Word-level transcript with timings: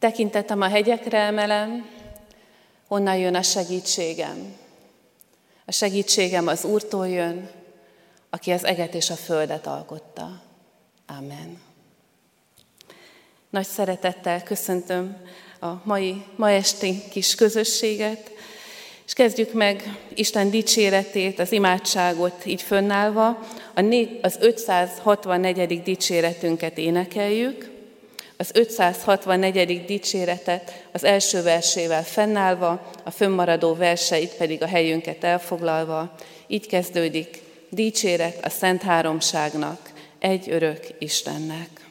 Tekintetem 0.00 0.60
a 0.60 0.68
hegyekre 0.68 1.18
emelem, 1.18 1.88
onnan 2.88 3.16
jön 3.16 3.34
a 3.34 3.42
segítségem. 3.42 4.56
A 5.64 5.72
segítségem 5.72 6.46
az 6.46 6.64
Úrtól 6.64 7.08
jön, 7.08 7.50
aki 8.30 8.50
az 8.50 8.64
eget 8.64 8.94
és 8.94 9.10
a 9.10 9.14
földet 9.14 9.66
alkotta. 9.66 10.42
Amen. 11.06 11.60
Nagy 13.50 13.66
szeretettel 13.66 14.42
köszöntöm 14.42 15.16
a 15.60 15.68
mai, 15.84 16.24
ma 16.36 16.50
esti 16.50 17.02
kis 17.10 17.34
közösséget, 17.34 18.30
és 19.06 19.12
kezdjük 19.12 19.52
meg 19.52 19.98
Isten 20.14 20.50
dicséretét, 20.50 21.38
az 21.38 21.52
imádságot 21.52 22.46
így 22.46 22.62
fönnállva. 22.62 23.26
A 23.74 24.08
az 24.22 24.36
564. 24.40 25.82
dicséretünket 25.82 26.78
énekeljük, 26.78 27.69
az 28.40 28.50
564. 28.54 29.84
dicséretet 29.84 30.86
az 30.92 31.04
első 31.04 31.42
versével 31.42 32.04
fennállva, 32.04 32.90
a 33.04 33.10
fönnmaradó 33.10 33.74
verseit 33.74 34.34
pedig 34.34 34.62
a 34.62 34.66
helyünket 34.66 35.24
elfoglalva. 35.24 36.14
Így 36.46 36.66
kezdődik, 36.66 37.42
dicséret 37.70 38.44
a 38.44 38.48
Szent 38.48 38.82
Háromságnak, 38.82 39.90
egy 40.18 40.50
örök 40.50 40.86
Istennek. 40.98 41.89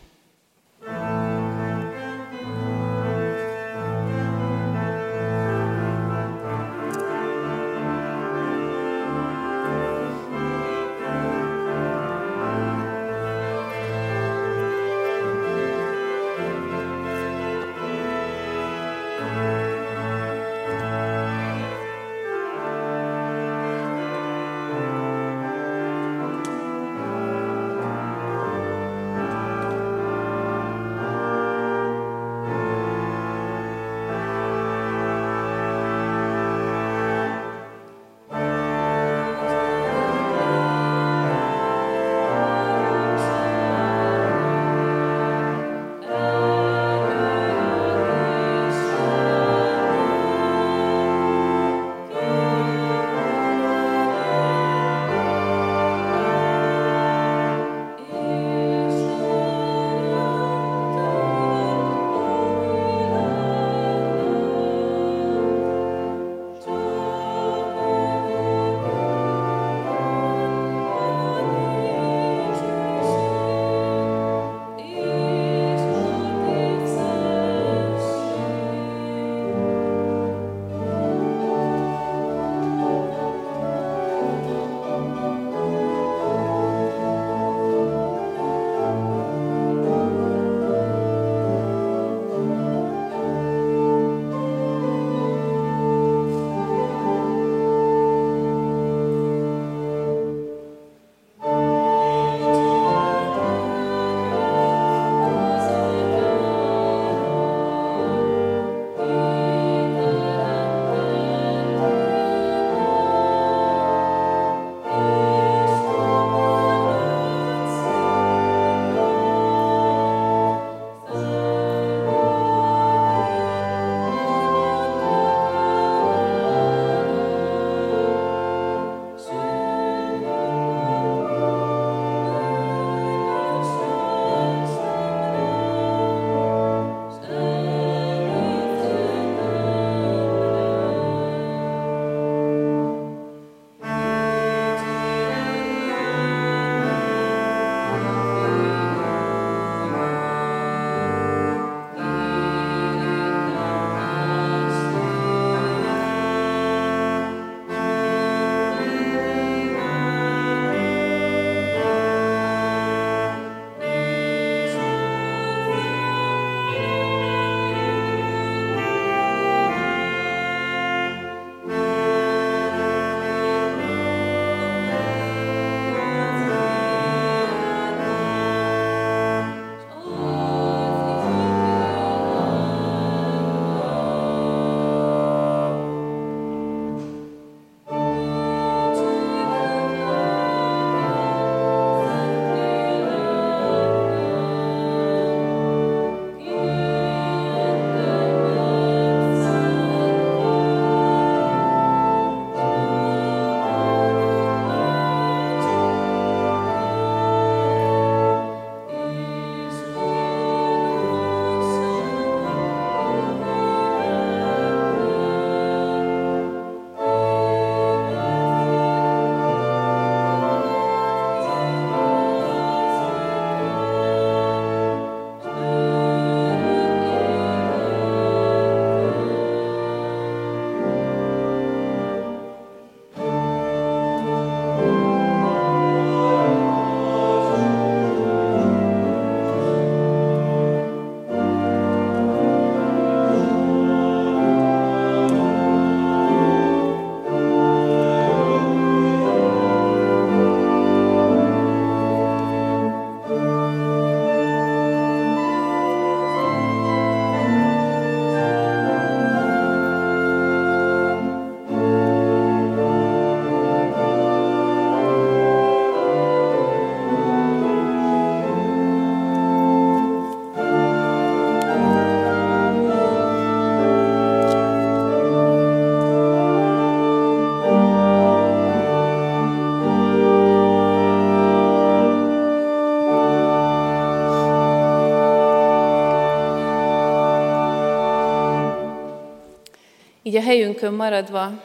Így 290.30 290.36
a 290.36 290.42
helyünkön 290.42 290.94
maradva 290.94 291.64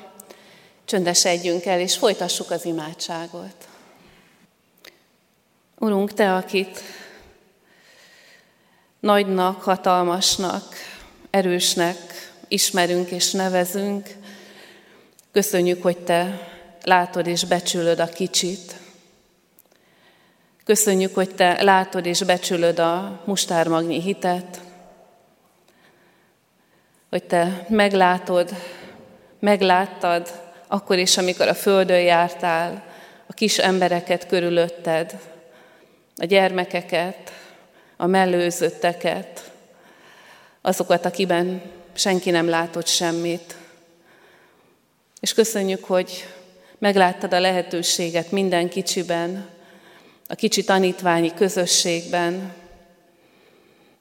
csöndesedjünk 0.85 1.65
el, 1.65 1.81
és 1.81 1.97
folytassuk 1.97 2.51
az 2.51 2.65
imádságot. 2.65 3.69
Urunk, 5.79 6.13
Te, 6.13 6.35
akit 6.35 6.81
nagynak, 9.01 9.63
hatalmasnak, 9.63 10.75
erősnek 11.31 11.97
ismerünk 12.49 13.11
és 13.11 13.31
nevezünk, 13.31 14.09
köszönjük, 15.33 15.83
hogy 15.83 15.99
Te 15.99 16.49
látod 16.83 17.27
és 17.27 17.45
becsülöd 17.45 17.99
a 17.99 18.07
kicsit. 18.07 18.75
Köszönjük, 20.65 21.15
hogy 21.15 21.35
Te 21.35 21.63
látod 21.63 22.07
és 22.07 22.23
becsülöd 22.23 22.79
a 22.79 23.23
mustármagnyi 23.25 24.01
hitet, 24.01 24.61
hogy 27.15 27.25
Te 27.25 27.67
meglátod, 27.69 28.51
megláttad 29.41 30.41
akkor 30.67 30.99
is, 30.99 31.17
amikor 31.17 31.49
a 31.49 31.55
földön 31.55 32.01
jártál, 32.01 32.85
a 33.27 33.33
kis 33.33 33.59
embereket 33.59 34.27
körülötted, 34.27 35.19
a 36.17 36.25
gyermekeket, 36.25 37.33
a 37.97 38.07
mellőzötteket, 38.07 39.51
azokat, 40.61 41.05
akiben 41.05 41.63
senki 41.93 42.31
nem 42.31 42.49
látott 42.49 42.87
semmit. 42.87 43.57
És 45.21 45.35
köszönjük, 45.35 45.85
hogy 45.85 46.29
megláttad 46.79 47.35
a 47.35 47.41
lehetőséget 47.41 48.31
minden 48.31 48.69
kicsiben, 48.69 49.49
a 50.29 50.35
kicsi 50.35 50.65
tanítványi 50.65 51.35
közösségben, 51.35 52.53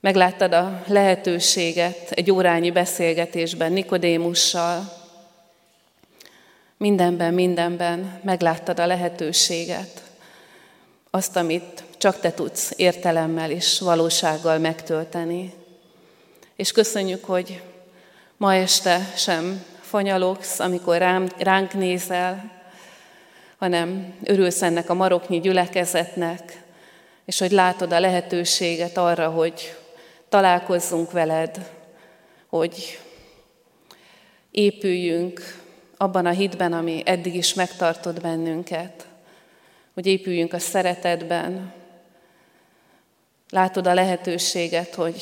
megláttad 0.04 0.54
a 0.54 0.84
lehetőséget 0.88 2.12
egy 2.12 2.32
órányi 2.32 2.72
beszélgetésben 2.72 3.72
Nikodémussal, 3.72 4.94
mindenben, 6.78 7.34
mindenben 7.34 8.20
megláttad 8.24 8.80
a 8.80 8.86
lehetőséget, 8.86 10.04
azt, 11.10 11.36
amit 11.36 11.84
csak 11.98 12.20
te 12.20 12.32
tudsz 12.32 12.74
értelemmel 12.76 13.52
és 13.52 13.80
valósággal 13.80 14.58
megtölteni. 14.58 15.54
És 16.56 16.72
köszönjük, 16.72 17.26
hogy 17.26 17.62
ma 18.38 18.56
este 18.56 19.12
sem 19.16 19.66
fanyalogsz, 19.82 20.60
amikor 20.60 20.98
rám, 20.98 21.30
ránk 21.38 21.74
nézel, 21.74 22.52
hanem 23.58 24.14
örülsz 24.24 24.62
ennek 24.62 24.90
a 24.90 24.94
maroknyi 24.94 25.40
gyülekezetnek, 25.40 26.64
és 27.26 27.40
hogy 27.40 27.52
látod 27.52 27.92
a 27.92 28.00
lehetőséget 28.00 28.98
arra, 28.98 29.30
hogy 29.30 29.82
találkozzunk 30.34 31.12
veled, 31.12 31.72
hogy 32.48 33.00
épüljünk 34.52 35.62
abban 35.98 36.26
a 36.26 36.30
hitben, 36.30 36.74
ami 36.74 37.02
eddig 37.06 37.36
is 37.36 37.54
megtartott 37.54 38.22
bennünket, 38.22 39.08
hogy 39.94 40.06
épüljünk 40.06 40.54
a 40.54 40.60
szeretetben. 40.60 41.74
Látod 43.50 43.88
a 43.88 43.94
lehetőséget, 43.94 44.96
hogy 44.96 45.22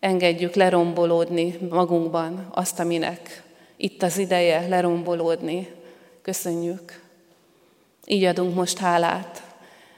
engedjük 0.00 0.54
lerombolódni 0.54 1.58
magunkban 1.70 2.48
azt, 2.54 2.80
aminek 2.80 3.42
itt 3.76 4.02
az 4.02 4.18
ideje 4.18 4.68
lerombolódni. 4.68 5.68
Köszönjük. 6.22 7.02
Így 8.06 8.24
adunk 8.24 8.54
most 8.54 8.78
hálát 8.78 9.42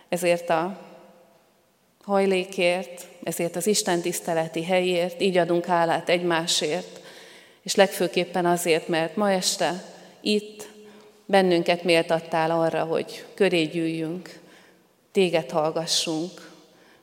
ezért 0.09 0.51
a 0.51 0.79
hajlékért, 2.05 3.11
ezért 3.23 3.57
az 3.57 3.67
Isten 3.67 4.01
tiszteleti 4.01 4.65
helyért, 4.65 5.21
így 5.21 5.37
adunk 5.37 5.65
hálát 5.65 6.09
egymásért, 6.09 7.01
és 7.63 7.75
legfőképpen 7.75 8.47
azért, 8.47 8.89
mert 8.89 9.17
ma 9.17 9.31
este 9.31 9.85
itt 10.21 10.69
bennünket 11.27 11.85
méltattál 11.85 12.51
arra, 12.51 12.85
hogy 12.85 13.25
köré 13.35 13.63
gyűjjünk, 13.63 14.41
téged 15.13 15.51
hallgassunk, 15.51 16.51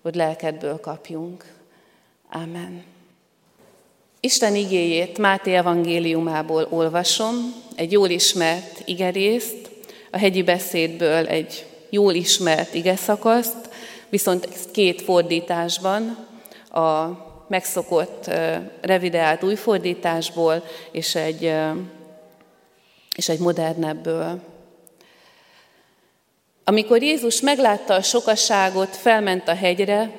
hogy 0.02 0.16
lelkedből 0.16 0.80
kapjunk. 0.80 1.46
Amen. 2.32 2.84
Isten 4.20 4.56
igéjét 4.56 5.18
Máté 5.18 5.56
evangéliumából 5.56 6.68
olvasom, 6.70 7.54
egy 7.76 7.92
jól 7.92 8.10
ismert 8.10 8.82
igerészt, 8.86 9.70
a 10.12 10.18
hegyi 10.18 10.44
beszédből 10.44 11.28
egy 11.28 11.66
jól 11.90 12.14
ismert 12.14 12.74
igeszakaszt, 12.74 13.69
viszont 14.10 14.72
két 14.72 15.02
fordításban, 15.02 16.28
a 16.72 17.08
megszokott 17.48 18.30
revideált 18.82 19.44
újfordításból 19.44 20.64
és 20.92 21.16
egy, 21.16 21.54
és 23.16 23.30
egy 23.30 23.40
modernebből. 23.40 24.42
Amikor 26.64 27.02
Jézus 27.02 27.42
meglátta 27.42 27.94
a 27.94 28.02
sokaságot, 28.02 28.96
felment 28.96 29.48
a 29.48 29.56
hegyre, 29.56 30.12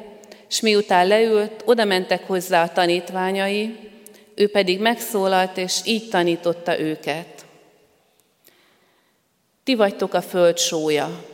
és 0.48 0.60
miután 0.60 1.06
leült, 1.06 1.62
oda 1.64 1.84
mentek 1.84 2.26
hozzá 2.26 2.62
a 2.62 2.72
tanítványai, 2.72 3.90
ő 4.34 4.50
pedig 4.50 4.80
megszólalt, 4.80 5.56
és 5.56 5.80
így 5.84 6.08
tanította 6.08 6.80
őket. 6.80 7.44
Ti 9.64 9.74
vagytok 9.74 10.14
a 10.14 10.22
föld 10.22 10.58
sója. 10.58 11.24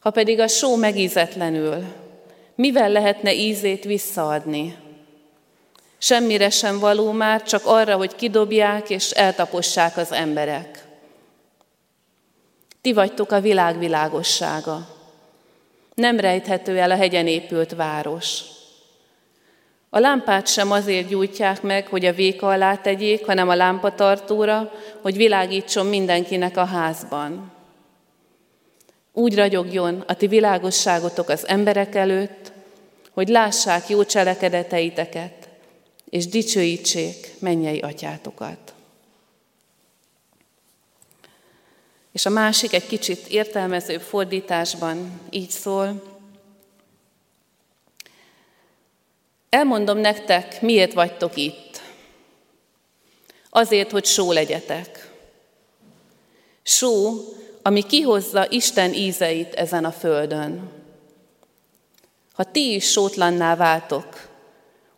Ha 0.00 0.10
pedig 0.10 0.40
a 0.40 0.48
só 0.48 0.76
megízetlenül, 0.76 1.84
mivel 2.54 2.90
lehetne 2.90 3.34
ízét 3.34 3.84
visszaadni? 3.84 4.76
Semmire 5.98 6.50
sem 6.50 6.78
való 6.78 7.10
már, 7.10 7.42
csak 7.42 7.62
arra, 7.64 7.96
hogy 7.96 8.14
kidobják 8.14 8.90
és 8.90 9.10
eltapossák 9.10 9.96
az 9.96 10.12
emberek. 10.12 10.84
Ti 12.80 12.92
vagytok 12.92 13.32
a 13.32 13.40
világ 13.40 13.78
világossága. 13.78 14.88
Nem 15.94 16.20
rejthető 16.20 16.78
el 16.78 16.90
a 16.90 16.96
hegyen 16.96 17.26
épült 17.26 17.74
város. 17.74 18.40
A 19.90 19.98
lámpát 19.98 20.46
sem 20.46 20.70
azért 20.70 21.08
gyújtják 21.08 21.62
meg, 21.62 21.86
hogy 21.86 22.04
a 22.04 22.12
véka 22.12 22.48
alá 22.48 22.76
tegyék, 22.76 23.26
hanem 23.26 23.48
a 23.48 23.54
lámpatartóra, 23.54 24.72
hogy 25.00 25.16
világítson 25.16 25.86
mindenkinek 25.86 26.56
a 26.56 26.64
házban. 26.64 27.52
Úgy 29.20 29.34
ragyogjon 29.34 30.04
a 30.06 30.14
ti 30.14 30.26
világosságotok 30.26 31.28
az 31.28 31.48
emberek 31.48 31.94
előtt, 31.94 32.52
hogy 33.10 33.28
lássák 33.28 33.88
jó 33.88 34.04
cselekedeteiteket, 34.04 35.48
és 36.10 36.26
dicsőítsék 36.26 37.34
mennyei 37.38 37.80
atyátokat. 37.80 38.74
És 42.12 42.26
a 42.26 42.30
másik 42.30 42.72
egy 42.72 42.86
kicsit 42.86 43.26
értelmezőbb 43.26 44.00
fordításban 44.00 45.20
így 45.30 45.50
szól. 45.50 46.02
Elmondom 49.48 49.98
nektek, 49.98 50.62
miért 50.62 50.92
vagytok 50.92 51.36
itt. 51.36 51.80
Azért, 53.50 53.90
hogy 53.90 54.04
só 54.04 54.32
legyetek. 54.32 55.10
Só, 56.62 57.14
ami 57.62 57.82
kihozza 57.82 58.46
Isten 58.50 58.92
ízeit 58.92 59.54
ezen 59.54 59.84
a 59.84 59.92
földön. 59.92 60.70
Ha 62.32 62.44
ti 62.44 62.74
is 62.74 62.90
sótlanná 62.90 63.56
váltok, 63.56 64.28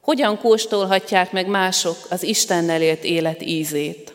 hogyan 0.01 0.39
kóstolhatják 0.39 1.33
meg 1.33 1.47
mások 1.47 1.97
az 2.11 2.23
Istennel 2.23 2.83
élt 2.83 3.05
élet 3.05 3.43
ízét? 3.43 4.15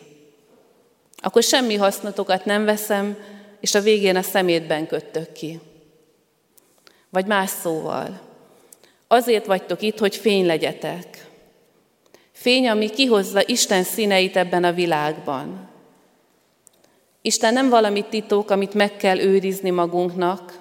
Akkor 1.16 1.42
semmi 1.42 1.74
hasznotokat 1.74 2.44
nem 2.44 2.64
veszem, 2.64 3.16
és 3.60 3.74
a 3.74 3.80
végén 3.80 4.16
a 4.16 4.22
szemétben 4.22 4.86
köttök 4.86 5.32
ki. 5.32 5.60
Vagy 7.10 7.26
más 7.26 7.50
szóval, 7.50 8.20
azért 9.08 9.46
vagytok 9.46 9.82
itt, 9.82 9.98
hogy 9.98 10.16
fény 10.16 10.46
legyetek. 10.46 11.26
Fény, 12.32 12.68
ami 12.68 12.90
kihozza 12.90 13.42
Isten 13.46 13.82
színeit 13.82 14.36
ebben 14.36 14.64
a 14.64 14.72
világban. 14.72 15.67
Isten 17.22 17.52
nem 17.52 17.68
valami 17.68 18.04
titok, 18.08 18.50
amit 18.50 18.74
meg 18.74 18.96
kell 18.96 19.18
őrizni 19.18 19.70
magunknak, 19.70 20.58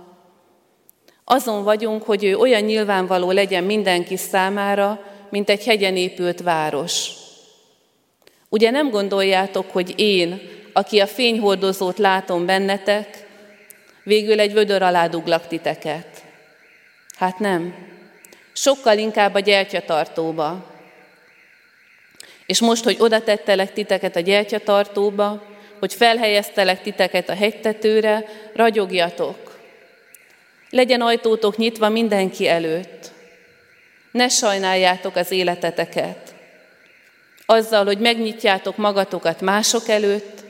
azon 1.24 1.64
vagyunk, 1.64 2.04
hogy 2.04 2.24
ő 2.24 2.36
olyan 2.36 2.62
nyilvánvaló 2.62 3.32
legyen 3.32 3.64
mindenki 3.64 4.18
számára, 4.18 5.00
mint 5.30 5.50
egy 5.50 5.66
hegyen 5.66 5.96
épült 5.96 6.42
város. 6.42 7.10
Ugye 8.50 8.70
nem 8.70 8.90
gondoljátok, 8.90 9.72
hogy 9.72 9.94
én, 9.96 10.42
aki 10.74 11.00
a 11.00 11.08
fényhordozót 11.08 11.98
látom 11.98 12.46
bennetek, 12.46 13.28
végül 14.04 14.40
egy 14.40 14.54
vödör 14.54 14.82
alá 14.82 15.08
duglak 15.08 15.48
titeket? 15.48 16.24
Hát 17.18 17.40
nem. 17.40 17.76
Sokkal 18.54 18.98
inkább 18.98 19.34
a 19.34 19.40
gyertyatartóba. 19.40 20.66
És 22.46 22.60
most, 22.60 22.84
hogy 22.84 22.96
oda 23.00 23.22
tettelek 23.22 23.74
titeket 23.74 24.16
a 24.16 24.20
gyertyatartóba, 24.20 25.44
hogy 25.80 25.94
felhelyeztelek 25.94 26.82
titeket 26.82 27.30
a 27.30 27.36
hegytetőre, 27.36 28.26
ragyogjatok, 28.54 29.60
legyen 30.70 31.02
ajtótok 31.02 31.58
nyitva 31.58 31.90
mindenki 31.90 32.48
előtt. 32.48 33.12
Ne 34.12 34.30
sajnáljátok 34.30 35.16
az 35.16 35.32
életeteket. 35.32 36.36
Azzal, 37.46 37.86
hogy 37.86 38.00
megnyitjátok 38.00 38.78
magatokat 38.78 39.42
mások 39.42 39.88
előtt, 39.88 40.44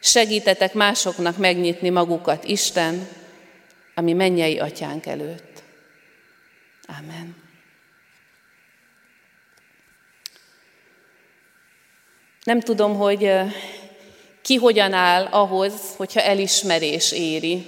segítetek 0.00 0.74
másoknak 0.74 1.36
megnyitni 1.36 1.88
magukat 1.90 2.44
Isten, 2.44 3.08
ami 3.94 4.12
mennyei 4.12 4.58
atyánk 4.58 5.06
előtt. 5.06 5.62
Amen. 6.98 7.36
Nem 12.44 12.60
tudom, 12.60 12.96
hogy 12.96 13.30
ki 14.42 14.54
hogyan 14.54 14.92
áll 14.92 15.24
ahhoz, 15.30 15.72
hogyha 15.96 16.20
elismerés 16.20 17.12
éri. 17.12 17.66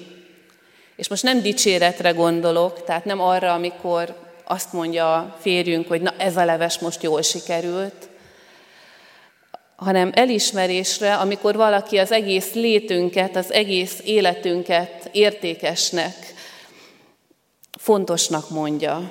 És 0.96 1.08
most 1.08 1.22
nem 1.22 1.42
dicséretre 1.42 2.10
gondolok, 2.10 2.84
tehát 2.84 3.04
nem 3.04 3.20
arra, 3.20 3.52
amikor 3.52 4.22
azt 4.44 4.72
mondja 4.72 5.14
a 5.14 5.36
férjünk, 5.40 5.88
hogy 5.88 6.00
na 6.00 6.14
ez 6.18 6.36
a 6.36 6.44
leves 6.44 6.78
most 6.78 7.02
jól 7.02 7.22
sikerült, 7.22 8.08
hanem 9.76 10.10
elismerésre, 10.14 11.14
amikor 11.14 11.56
valaki 11.56 11.98
az 11.98 12.12
egész 12.12 12.52
létünket, 12.52 13.36
az 13.36 13.52
egész 13.52 14.00
életünket 14.04 15.08
értékesnek, 15.12 16.14
fontosnak 17.78 18.50
mondja. 18.50 19.10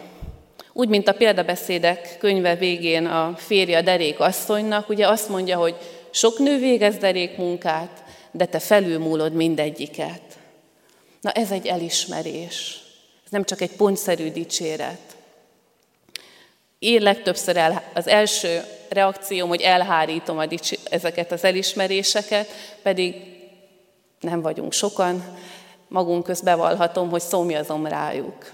Úgy, 0.74 0.88
mint 0.88 1.08
a 1.08 1.13
példabeszédek 1.13 2.17
könyve 2.20 2.55
végén 2.55 3.05
a 3.05 3.34
férje 3.38 3.77
a 3.77 3.82
derék 3.82 4.20
asszonynak, 4.20 4.89
ugye 4.89 5.08
azt 5.08 5.29
mondja, 5.29 5.58
hogy 5.58 5.75
sok 6.13 6.38
nő 6.38 6.60
végez 6.60 6.98
derék 6.98 7.38
munkát, 7.38 8.03
de 8.32 8.46
te 8.46 8.60
felülmúlod 8.60 9.34
mindegyiket. 9.34 10.22
Na 11.22 11.32
ez 11.32 11.51
egy 11.51 11.67
elismerés. 11.67 12.82
Ez 13.25 13.32
nem 13.32 13.43
csak 13.43 13.62
egy 13.62 13.75
pontszerű 13.75 14.32
dicséret. 14.32 15.15
Én 16.79 17.01
legtöbbször 17.01 17.58
el, 17.58 17.84
az 17.93 18.08
első 18.08 18.63
reakcióm, 18.89 19.50
hogy 19.50 19.62
elhárítom 19.62 20.38
a 20.38 20.46
dicsi, 20.46 20.77
ezeket 20.89 21.32
az 21.32 21.43
elismeréseket, 21.43 22.48
pedig 22.82 23.15
nem 24.20 24.41
vagyunk 24.41 24.74
sokan, 24.74 25.38
magunk 25.88 26.24
közt 26.24 26.43
bevallhatom, 26.43 27.10
hogy 27.10 27.22
szomjazom 27.22 27.86
rájuk. 27.86 28.51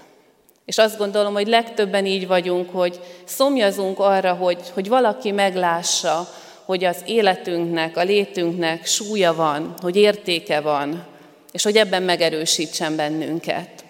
És 0.64 0.78
azt 0.78 0.98
gondolom, 0.98 1.32
hogy 1.32 1.46
legtöbben 1.46 2.06
így 2.06 2.26
vagyunk, 2.26 2.70
hogy 2.70 3.00
szomjazunk 3.24 3.98
arra, 3.98 4.34
hogy, 4.34 4.70
hogy 4.74 4.88
valaki 4.88 5.30
meglássa, 5.30 6.28
hogy 6.70 6.84
az 6.84 7.02
életünknek, 7.06 7.96
a 7.96 8.02
létünknek 8.02 8.86
súlya 8.86 9.34
van, 9.34 9.74
hogy 9.80 9.96
értéke 9.96 10.60
van, 10.60 11.06
és 11.52 11.62
hogy 11.62 11.76
ebben 11.76 12.02
megerősítsen 12.02 12.96
bennünket. 12.96 13.84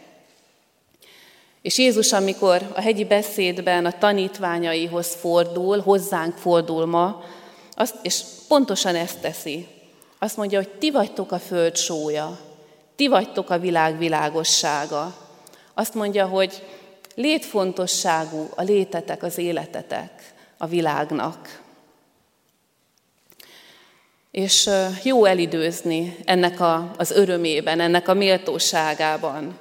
És 1.62 1.78
Jézus, 1.78 2.12
amikor 2.12 2.72
a 2.74 2.80
hegyi 2.80 3.04
beszédben 3.04 3.86
a 3.86 3.98
tanítványaihoz 3.98 5.14
fordul, 5.14 5.80
hozzánk 5.80 6.36
fordul 6.36 6.86
ma, 6.86 7.24
azt, 7.74 7.94
és 8.02 8.20
pontosan 8.48 8.94
ezt 8.94 9.20
teszi. 9.20 9.66
Azt 10.18 10.36
mondja, 10.36 10.58
hogy 10.58 10.68
ti 10.68 10.90
vagytok 10.90 11.32
a 11.32 11.38
föld 11.38 11.76
sója, 11.76 12.38
ti 12.96 13.08
vagytok 13.08 13.50
a 13.50 13.58
világ 13.58 13.98
világossága. 13.98 15.16
Azt 15.74 15.94
mondja, 15.94 16.26
hogy 16.26 16.62
létfontosságú 17.14 18.48
a 18.54 18.62
létetek, 18.62 19.22
az 19.22 19.38
életetek 19.38 20.32
a 20.58 20.66
világnak. 20.66 21.68
És 24.30 24.70
jó 25.02 25.24
elidőzni 25.24 26.16
ennek 26.24 26.60
a, 26.60 26.90
az 26.96 27.10
örömében, 27.10 27.80
ennek 27.80 28.08
a 28.08 28.14
méltóságában, 28.14 29.58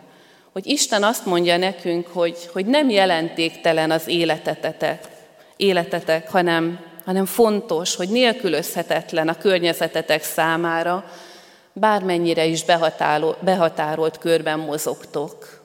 hogy 0.52 0.68
Isten 0.68 1.04
azt 1.04 1.26
mondja 1.26 1.58
nekünk, 1.58 2.08
hogy, 2.08 2.50
hogy 2.54 2.66
nem 2.66 2.90
jelentéktelen 2.90 3.92
az 3.92 4.08
életetetek, 4.08 5.08
életetek 5.58 6.32
hanem, 6.32 6.80
hanem 7.06 7.26
fontos, 7.26 7.96
hogy 7.96 8.10
nélkülözhetetlen 8.10 9.28
a 9.28 9.38
környezetetek 9.38 10.24
számára, 10.24 11.12
bármennyire 11.74 12.46
is 12.46 12.64
behatárolt, 12.64 13.44
behatárolt 13.44 14.18
körben 14.18 14.60
mozogtok. 14.60 15.62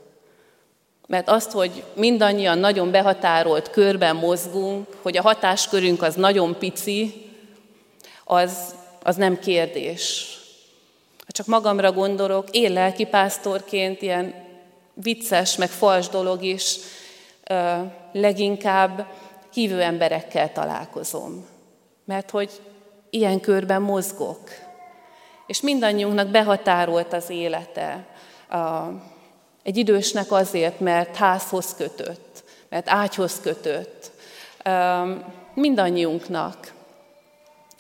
Mert 1.07 1.29
azt, 1.29 1.51
hogy 1.51 1.85
mindannyian 1.95 2.59
nagyon 2.59 2.91
behatárolt 2.91 3.71
körben 3.71 4.17
mozgunk, 4.17 4.87
hogy 5.03 5.17
a 5.17 5.23
hatáskörünk 5.23 6.03
az 6.03 6.15
nagyon 6.15 6.59
pici, 6.59 7.31
az, 8.25 8.75
az 9.05 9.17
nem 9.17 9.39
kérdés. 9.39 10.27
Ha 11.19 11.33
csak 11.33 11.47
magamra 11.47 11.93
gondolok, 11.93 12.49
én 12.51 12.73
lelkipásztorként 12.73 14.03
ilyen 14.03 14.35
vicces, 14.95 15.57
meg 15.57 15.69
fals 15.69 16.09
dolog 16.09 16.43
is, 16.43 16.77
leginkább 18.13 19.07
hívő 19.53 19.83
emberekkel 19.83 20.53
találkozom. 20.53 21.47
Mert 22.05 22.31
hogy 22.31 22.51
ilyen 23.11 23.41
körben 23.41 23.83
mozgok. 23.83 24.51
És 25.47 25.61
mindannyiunknak 25.61 26.29
behatárolt 26.29 27.13
az 27.13 27.31
élete. 27.31 28.07
Egy 29.63 29.77
idősnek 29.77 30.33
azért, 30.33 30.81
mert 30.81 31.17
házhoz 31.17 31.75
kötött, 31.75 32.45
mert 32.69 32.89
ágyhoz 32.89 33.41
kötött. 33.41 34.11
Mindannyiunknak. 35.55 36.73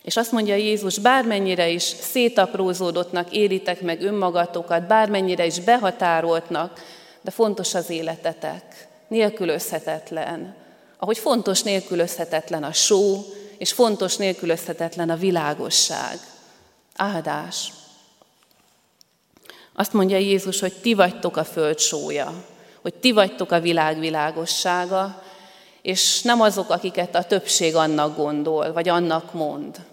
És 0.04 0.16
azt 0.16 0.32
mondja 0.32 0.54
Jézus, 0.54 0.98
bármennyire 0.98 1.68
is 1.68 1.82
szétaprózódottnak 1.82 3.32
éritek 3.32 3.80
meg 3.80 4.02
önmagatokat, 4.02 4.86
bármennyire 4.86 5.46
is 5.46 5.60
behatároltnak, 5.60 6.80
de 7.20 7.30
fontos 7.30 7.74
az 7.74 7.90
életetek, 7.90 8.88
nélkülözhetetlen. 9.08 10.54
Ahogy 10.98 11.18
fontos 11.18 11.62
nélkülözhetetlen 11.62 12.62
a 12.62 12.72
só, 12.72 13.24
és 13.58 13.72
fontos 13.72 14.16
nélkülözhetetlen 14.16 15.10
a 15.10 15.16
világosság. 15.16 16.18
Áldás. 16.96 17.72
Azt 19.72 19.92
mondja 19.92 20.16
Jézus, 20.16 20.60
hogy 20.60 20.72
ti 20.72 20.94
vagytok 20.94 21.36
a 21.36 21.44
föld 21.44 21.78
sója, 21.78 22.44
hogy 22.82 22.94
ti 22.94 23.12
vagytok 23.12 23.50
a 23.50 23.60
világ 23.60 23.98
világossága, 23.98 25.22
és 25.82 26.22
nem 26.22 26.40
azok, 26.40 26.70
akiket 26.70 27.14
a 27.14 27.24
többség 27.24 27.76
annak 27.76 28.16
gondol, 28.16 28.72
vagy 28.72 28.88
annak 28.88 29.32
mond. 29.32 29.92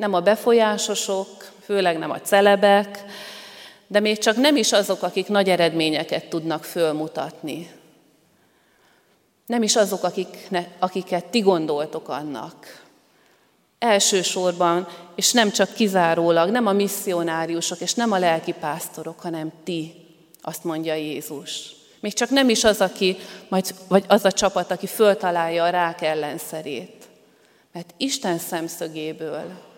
Nem 0.00 0.14
a 0.14 0.20
befolyásosok, 0.20 1.50
főleg 1.64 1.98
nem 1.98 2.10
a 2.10 2.20
celebek, 2.20 3.04
de 3.86 4.00
még 4.00 4.18
csak 4.18 4.36
nem 4.36 4.56
is 4.56 4.72
azok, 4.72 5.02
akik 5.02 5.28
nagy 5.28 5.48
eredményeket 5.48 6.28
tudnak 6.28 6.64
fölmutatni. 6.64 7.70
Nem 9.46 9.62
is 9.62 9.76
azok, 9.76 10.02
akik, 10.02 10.48
akiket 10.78 11.24
ti 11.24 11.40
gondoltok 11.40 12.08
annak. 12.08 12.82
Elsősorban, 13.78 14.88
és 15.14 15.32
nem 15.32 15.50
csak 15.50 15.72
kizárólag, 15.72 16.50
nem 16.50 16.66
a 16.66 16.72
misszionáriusok, 16.72 17.80
és 17.80 17.94
nem 17.94 18.12
a 18.12 18.18
lelkipásztorok, 18.18 19.20
hanem 19.20 19.52
ti, 19.64 19.94
azt 20.42 20.64
mondja 20.64 20.94
Jézus. 20.94 21.74
Még 22.00 22.12
csak 22.12 22.30
nem 22.30 22.48
is 22.48 22.64
az, 22.64 22.80
aki, 22.80 23.16
majd, 23.48 23.74
vagy 23.88 24.04
az 24.08 24.24
a 24.24 24.32
csapat, 24.32 24.70
aki 24.70 24.86
föltalálja 24.86 25.64
a 25.64 25.70
rák 25.70 26.02
ellenszerét. 26.02 27.08
Mert 27.72 27.94
Isten 27.96 28.38
szemszögéből 28.38 29.68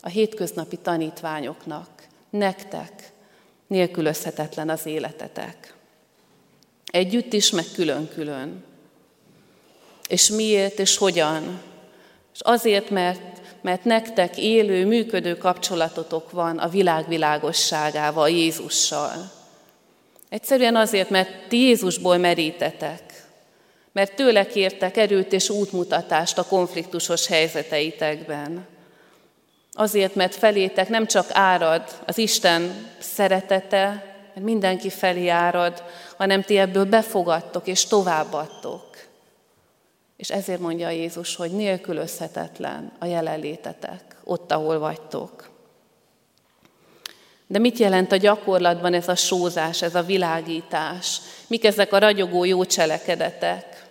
a 0.00 0.08
hétköznapi 0.08 0.76
tanítványoknak, 0.76 1.88
nektek, 2.30 3.12
nélkülözhetetlen 3.66 4.68
az 4.68 4.86
életetek. 4.86 5.74
Együtt 6.86 7.32
is, 7.32 7.50
meg 7.50 7.64
külön-külön. 7.74 8.64
És 10.08 10.28
miért, 10.28 10.78
és 10.78 10.96
hogyan? 10.96 11.60
És 12.34 12.40
azért, 12.40 12.90
mert, 12.90 13.40
mert 13.60 13.84
nektek 13.84 14.38
élő, 14.38 14.86
működő 14.86 15.36
kapcsolatotok 15.36 16.30
van 16.30 16.58
a 16.58 16.68
világ 16.68 17.08
világosságával, 17.08 18.28
Jézussal. 18.28 19.30
Egyszerűen 20.28 20.76
azért, 20.76 21.10
mert 21.10 21.48
ti 21.48 21.56
Jézusból 21.56 22.16
merítetek, 22.16 23.26
mert 23.92 24.14
tőle 24.14 24.46
kértek 24.46 24.96
erőt 24.96 25.32
és 25.32 25.50
útmutatást 25.50 26.38
a 26.38 26.44
konfliktusos 26.44 27.26
helyzeteitekben. 27.26 28.66
Azért, 29.78 30.14
mert 30.14 30.34
felétek 30.34 30.88
nem 30.88 31.06
csak 31.06 31.26
árad 31.32 31.82
az 32.06 32.18
Isten 32.18 32.86
szeretete, 32.98 33.86
mert 34.34 34.46
mindenki 34.46 34.90
felé 34.90 35.28
árad, 35.28 35.82
hanem 36.16 36.42
ti 36.42 36.58
ebből 36.58 36.84
befogadtok 36.84 37.66
és 37.66 37.84
továbbadtok. 37.84 38.96
És 40.16 40.30
ezért 40.30 40.60
mondja 40.60 40.90
Jézus, 40.90 41.36
hogy 41.36 41.50
nélkülözhetetlen 41.50 42.92
a 42.98 43.06
jelenlétetek, 43.06 44.02
ott, 44.24 44.52
ahol 44.52 44.78
vagytok. 44.78 45.50
De 47.46 47.58
mit 47.58 47.78
jelent 47.78 48.12
a 48.12 48.16
gyakorlatban 48.16 48.94
ez 48.94 49.08
a 49.08 49.16
sózás, 49.16 49.82
ez 49.82 49.94
a 49.94 50.02
világítás? 50.02 51.20
Mik 51.46 51.64
ezek 51.64 51.92
a 51.92 51.98
ragyogó 51.98 52.44
jó 52.44 52.64
cselekedetek? 52.64 53.86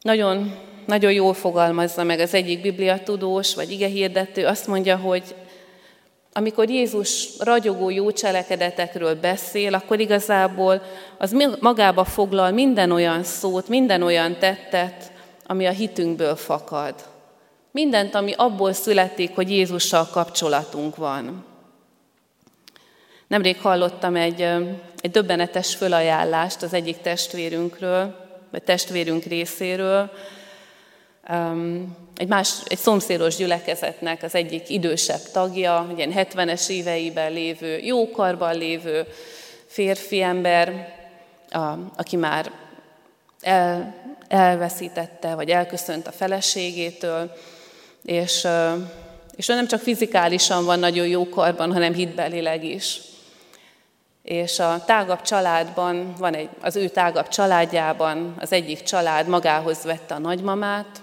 Nagyon 0.00 0.58
nagyon 0.86 1.12
jól 1.12 1.34
fogalmazza 1.34 2.02
meg 2.02 2.20
az 2.20 2.34
egyik 2.34 2.60
bibliatudós 2.60 3.54
vagy 3.54 3.70
igehirdető, 3.70 4.46
azt 4.46 4.66
mondja, 4.66 4.96
hogy 4.96 5.34
amikor 6.32 6.68
Jézus 6.70 7.28
ragyogó 7.38 7.90
jó 7.90 8.10
cselekedetekről 8.12 9.14
beszél, 9.14 9.74
akkor 9.74 10.00
igazából 10.00 10.82
az 11.18 11.36
magába 11.60 12.04
foglal 12.04 12.50
minden 12.50 12.90
olyan 12.90 13.22
szót, 13.22 13.68
minden 13.68 14.02
olyan 14.02 14.38
tettet, 14.38 15.12
ami 15.46 15.66
a 15.66 15.70
hitünkből 15.70 16.36
fakad. 16.36 16.94
Mindent, 17.70 18.14
ami 18.14 18.32
abból 18.36 18.72
születik, 18.72 19.34
hogy 19.34 19.50
Jézussal 19.50 20.08
kapcsolatunk 20.12 20.96
van. 20.96 21.44
Nemrég 23.26 23.60
hallottam 23.60 24.16
egy, 24.16 24.40
egy 25.00 25.10
döbbenetes 25.10 25.74
fölajánlást 25.74 26.62
az 26.62 26.72
egyik 26.72 27.00
testvérünkről, 27.00 28.14
vagy 28.50 28.62
testvérünk 28.62 29.24
részéről, 29.24 30.10
egy, 32.16 32.28
más, 32.28 32.62
egy 32.66 32.78
szomszédos 32.78 33.36
gyülekezetnek 33.36 34.22
az 34.22 34.34
egyik 34.34 34.68
idősebb 34.68 35.22
tagja, 35.32 35.86
egy 35.90 35.98
ilyen 35.98 36.12
70-es 36.14 36.68
éveiben 36.68 37.32
lévő, 37.32 37.78
jókarban 37.78 38.56
lévő 38.56 39.06
férfi 39.66 40.22
ember, 40.22 40.94
a, 41.50 41.72
aki 41.96 42.16
már 42.16 42.50
el, 43.40 43.94
elveszítette, 44.28 45.34
vagy 45.34 45.50
elköszönt 45.50 46.06
a 46.06 46.12
feleségétől, 46.12 47.32
és, 48.04 48.46
és 49.36 49.48
ő 49.48 49.54
nem 49.54 49.66
csak 49.66 49.80
fizikálisan 49.80 50.64
van 50.64 50.78
nagyon 50.78 51.06
jó 51.06 51.28
karban, 51.28 51.72
hanem 51.72 51.92
hitbelileg 51.92 52.64
is. 52.64 53.00
És 54.22 54.58
a 54.58 54.82
tágabb 54.86 55.22
családban, 55.22 56.14
van 56.18 56.34
egy, 56.34 56.48
az 56.60 56.76
ő 56.76 56.88
tágabb 56.88 57.28
családjában 57.28 58.34
az 58.38 58.52
egyik 58.52 58.82
család 58.82 59.28
magához 59.28 59.84
vette 59.84 60.14
a 60.14 60.18
nagymamát, 60.18 61.00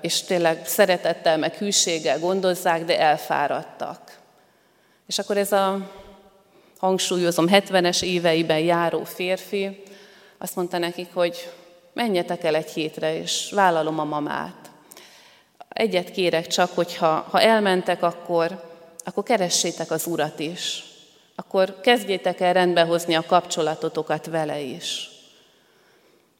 és 0.00 0.22
tényleg 0.22 0.66
szeretettel, 0.66 1.38
meg 1.38 1.54
hűséggel 1.54 2.18
gondozzák, 2.18 2.84
de 2.84 2.98
elfáradtak. 2.98 4.18
És 5.06 5.18
akkor 5.18 5.36
ez 5.36 5.52
a, 5.52 5.90
hangsúlyozom, 6.78 7.46
70-es 7.48 8.02
éveiben 8.02 8.58
járó 8.58 9.04
férfi 9.04 9.82
azt 10.38 10.56
mondta 10.56 10.78
nekik, 10.78 11.08
hogy 11.12 11.52
menjetek 11.92 12.44
el 12.44 12.54
egy 12.54 12.70
hétre, 12.70 13.16
és 13.16 13.50
vállalom 13.54 13.98
a 13.98 14.04
mamát. 14.04 14.70
Egyet 15.68 16.10
kérek 16.10 16.46
csak, 16.46 16.74
hogy 16.74 16.96
ha, 16.96 17.26
ha 17.30 17.40
elmentek, 17.40 18.02
akkor, 18.02 18.62
akkor 19.04 19.22
keressétek 19.22 19.90
az 19.90 20.06
Urat 20.06 20.38
is. 20.38 20.84
Akkor 21.34 21.80
kezdjétek 21.80 22.40
el 22.40 22.52
rendbehozni 22.52 23.14
a 23.14 23.26
kapcsolatotokat 23.26 24.26
vele 24.26 24.60
is. 24.60 25.10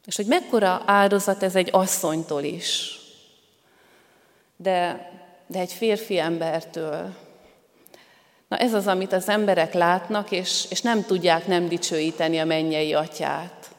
És 0.04 0.16
hogy 0.16 0.26
mekkora 0.26 0.82
áldozat 0.86 1.42
ez 1.42 1.56
egy 1.56 1.68
asszonytól 1.72 2.42
is 2.42 3.01
de, 4.62 5.10
de 5.46 5.58
egy 5.58 5.72
férfi 5.72 6.18
embertől. 6.18 7.14
Na 8.48 8.56
ez 8.56 8.74
az, 8.74 8.86
amit 8.86 9.12
az 9.12 9.28
emberek 9.28 9.74
látnak, 9.74 10.30
és, 10.30 10.66
és 10.70 10.80
nem 10.80 11.04
tudják 11.04 11.46
nem 11.46 11.68
dicsőíteni 11.68 12.38
a 12.38 12.44
mennyei 12.44 12.94
atyát. 12.94 13.70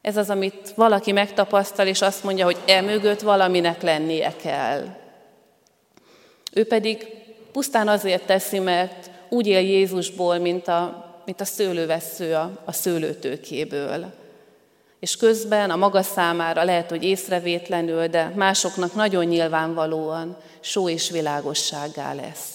Ez 0.00 0.16
az, 0.16 0.30
amit 0.30 0.72
valaki 0.74 1.12
megtapasztal, 1.12 1.86
és 1.86 2.02
azt 2.02 2.24
mondja, 2.24 2.44
hogy 2.44 2.58
e 2.66 2.80
mögött 2.80 3.20
valaminek 3.20 3.82
lennie 3.82 4.36
kell. 4.36 4.84
Ő 6.52 6.66
pedig 6.66 7.06
pusztán 7.52 7.88
azért 7.88 8.26
teszi, 8.26 8.58
mert 8.58 9.10
úgy 9.28 9.46
él 9.46 9.60
Jézusból, 9.60 10.38
mint 10.38 10.68
a, 10.68 11.10
mint 11.24 11.40
a 11.40 11.44
szőlővesző 11.44 12.34
a, 12.34 12.62
a 12.64 12.72
szőlőtőkéből 12.72 14.21
és 15.02 15.16
közben 15.16 15.70
a 15.70 15.76
maga 15.76 16.02
számára 16.02 16.64
lehet, 16.64 16.90
hogy 16.90 17.02
észrevétlenül, 17.04 18.06
de 18.06 18.32
másoknak 18.36 18.94
nagyon 18.94 19.24
nyilvánvalóan 19.24 20.36
só 20.60 20.88
és 20.88 21.10
világossággá 21.10 22.14
lesz. 22.14 22.54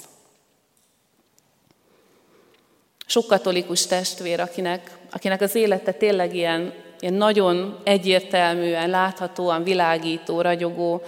Sok 3.05 3.27
katolikus 3.27 3.85
testvér, 3.85 4.39
akinek, 4.39 4.97
akinek 5.11 5.41
az 5.41 5.55
élete 5.55 5.91
tényleg 5.91 6.35
ilyen, 6.35 6.73
ilyen 6.99 7.13
nagyon 7.13 7.79
egyértelműen, 7.83 8.89
láthatóan 8.89 9.63
világító, 9.63 10.41
ragyogó, 10.41 11.01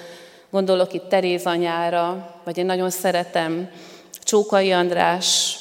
gondolok 0.49 0.93
itt 0.93 1.10
Teréz 1.10 1.45
anyára, 1.45 2.36
vagy 2.43 2.58
én 2.58 2.65
nagyon 2.65 2.89
szeretem 2.89 3.71
Csókai 4.23 4.71
András, 4.71 5.58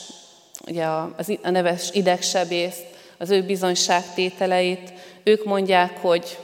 ugye 0.66 0.84
a, 0.84 1.14
a 1.42 1.50
neves 1.50 1.90
idegsebészt, 1.92 2.96
az 3.18 3.30
ő 3.30 3.42
bizonyságtételeit, 3.42 4.92
ők 5.22 5.44
mondják, 5.44 5.98
hogy, 5.98 6.38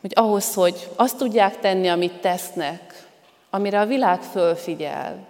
hogy 0.00 0.12
ahhoz, 0.14 0.54
hogy 0.54 0.88
azt 0.96 1.16
tudják 1.16 1.60
tenni, 1.60 1.88
amit 1.88 2.20
tesznek, 2.20 3.06
amire 3.50 3.80
a 3.80 3.86
világ 3.86 4.22
fölfigyel, 4.22 5.26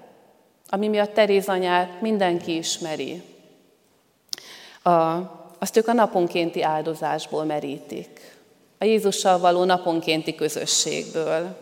ami 0.68 0.88
miatt 0.88 1.14
Teréz 1.14 1.48
anyát 1.48 2.00
mindenki 2.00 2.56
ismeri, 2.56 3.22
a, 4.82 4.90
azt 5.58 5.76
ők 5.76 5.88
a 5.88 5.92
naponkénti 5.92 6.62
áldozásból 6.62 7.44
merítik, 7.44 8.36
a 8.78 8.84
Jézussal 8.84 9.38
való 9.38 9.64
naponkénti 9.64 10.34
közösségből. 10.34 11.56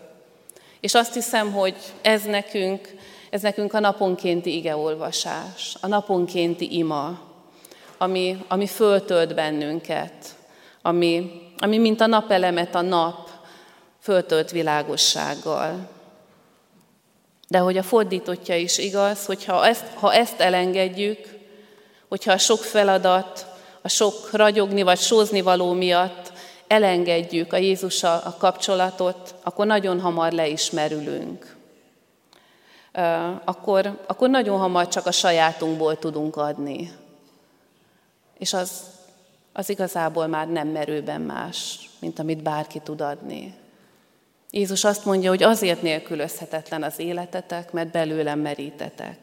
És 0.81 0.95
azt 0.95 1.15
hiszem, 1.15 1.53
hogy 1.53 1.77
ez 2.03 2.23
nekünk, 2.23 2.95
ez 3.31 3.43
nekünk 3.43 3.73
a 3.73 3.81
naponkénti 3.81 4.57
igeolvasás, 4.57 5.77
a 5.81 5.87
naponkénti 5.87 6.77
ima, 6.77 7.21
ami, 7.99 8.45
ami 8.49 8.67
föltölt 8.67 9.35
bennünket, 9.35 10.37
ami, 10.83 11.43
ami 11.59 11.79
mint 11.79 12.01
a 12.01 12.07
napelemet 12.07 12.75
a 12.75 12.81
nap 12.81 13.29
föltölt 14.01 14.51
világossággal. 14.51 15.89
De 17.49 17.59
hogy 17.59 17.77
a 17.77 17.83
fordítottja 17.83 18.57
is 18.57 18.79
igaz, 18.79 19.27
hogyha 19.27 19.67
ezt, 19.67 19.85
ha 19.95 20.15
ezt 20.15 20.41
elengedjük, 20.41 21.19
hogyha 22.09 22.33
a 22.33 22.39
sok 22.39 22.59
feladat, 22.59 23.47
a 23.83 23.89
sok 23.89 24.31
ragyogni 24.33 24.83
vagy 24.83 24.99
sózni 24.99 25.41
való 25.41 25.73
miatt 25.73 26.33
elengedjük 26.67 27.53
a 27.53 27.57
Jézussal 27.57 28.21
a 28.25 28.37
kapcsolatot, 28.39 29.35
akkor 29.43 29.67
nagyon 29.67 30.01
hamar 30.01 30.33
leismerülünk. 30.33 31.57
Akkor, 33.45 34.05
akkor 34.07 34.31
nagyon 34.31 34.59
hamar 34.59 34.89
csak 34.89 35.07
a 35.07 35.13
sajátunkból 35.13 35.99
tudunk 35.99 36.37
adni 36.37 36.91
és 38.39 38.53
az, 38.53 38.83
az 39.53 39.69
igazából 39.69 40.27
már 40.27 40.49
nem 40.49 40.69
merőben 40.69 41.21
más, 41.21 41.91
mint 41.99 42.19
amit 42.19 42.43
bárki 42.43 42.81
tud 42.81 43.01
adni. 43.01 43.55
Jézus 44.51 44.85
azt 44.85 45.05
mondja, 45.05 45.29
hogy 45.29 45.43
azért 45.43 45.83
nélkülözhetetlen 45.83 46.83
az 46.83 46.99
életetek, 46.99 47.73
mert 47.73 47.91
belőlem 47.91 48.39
merítetek. 48.39 49.19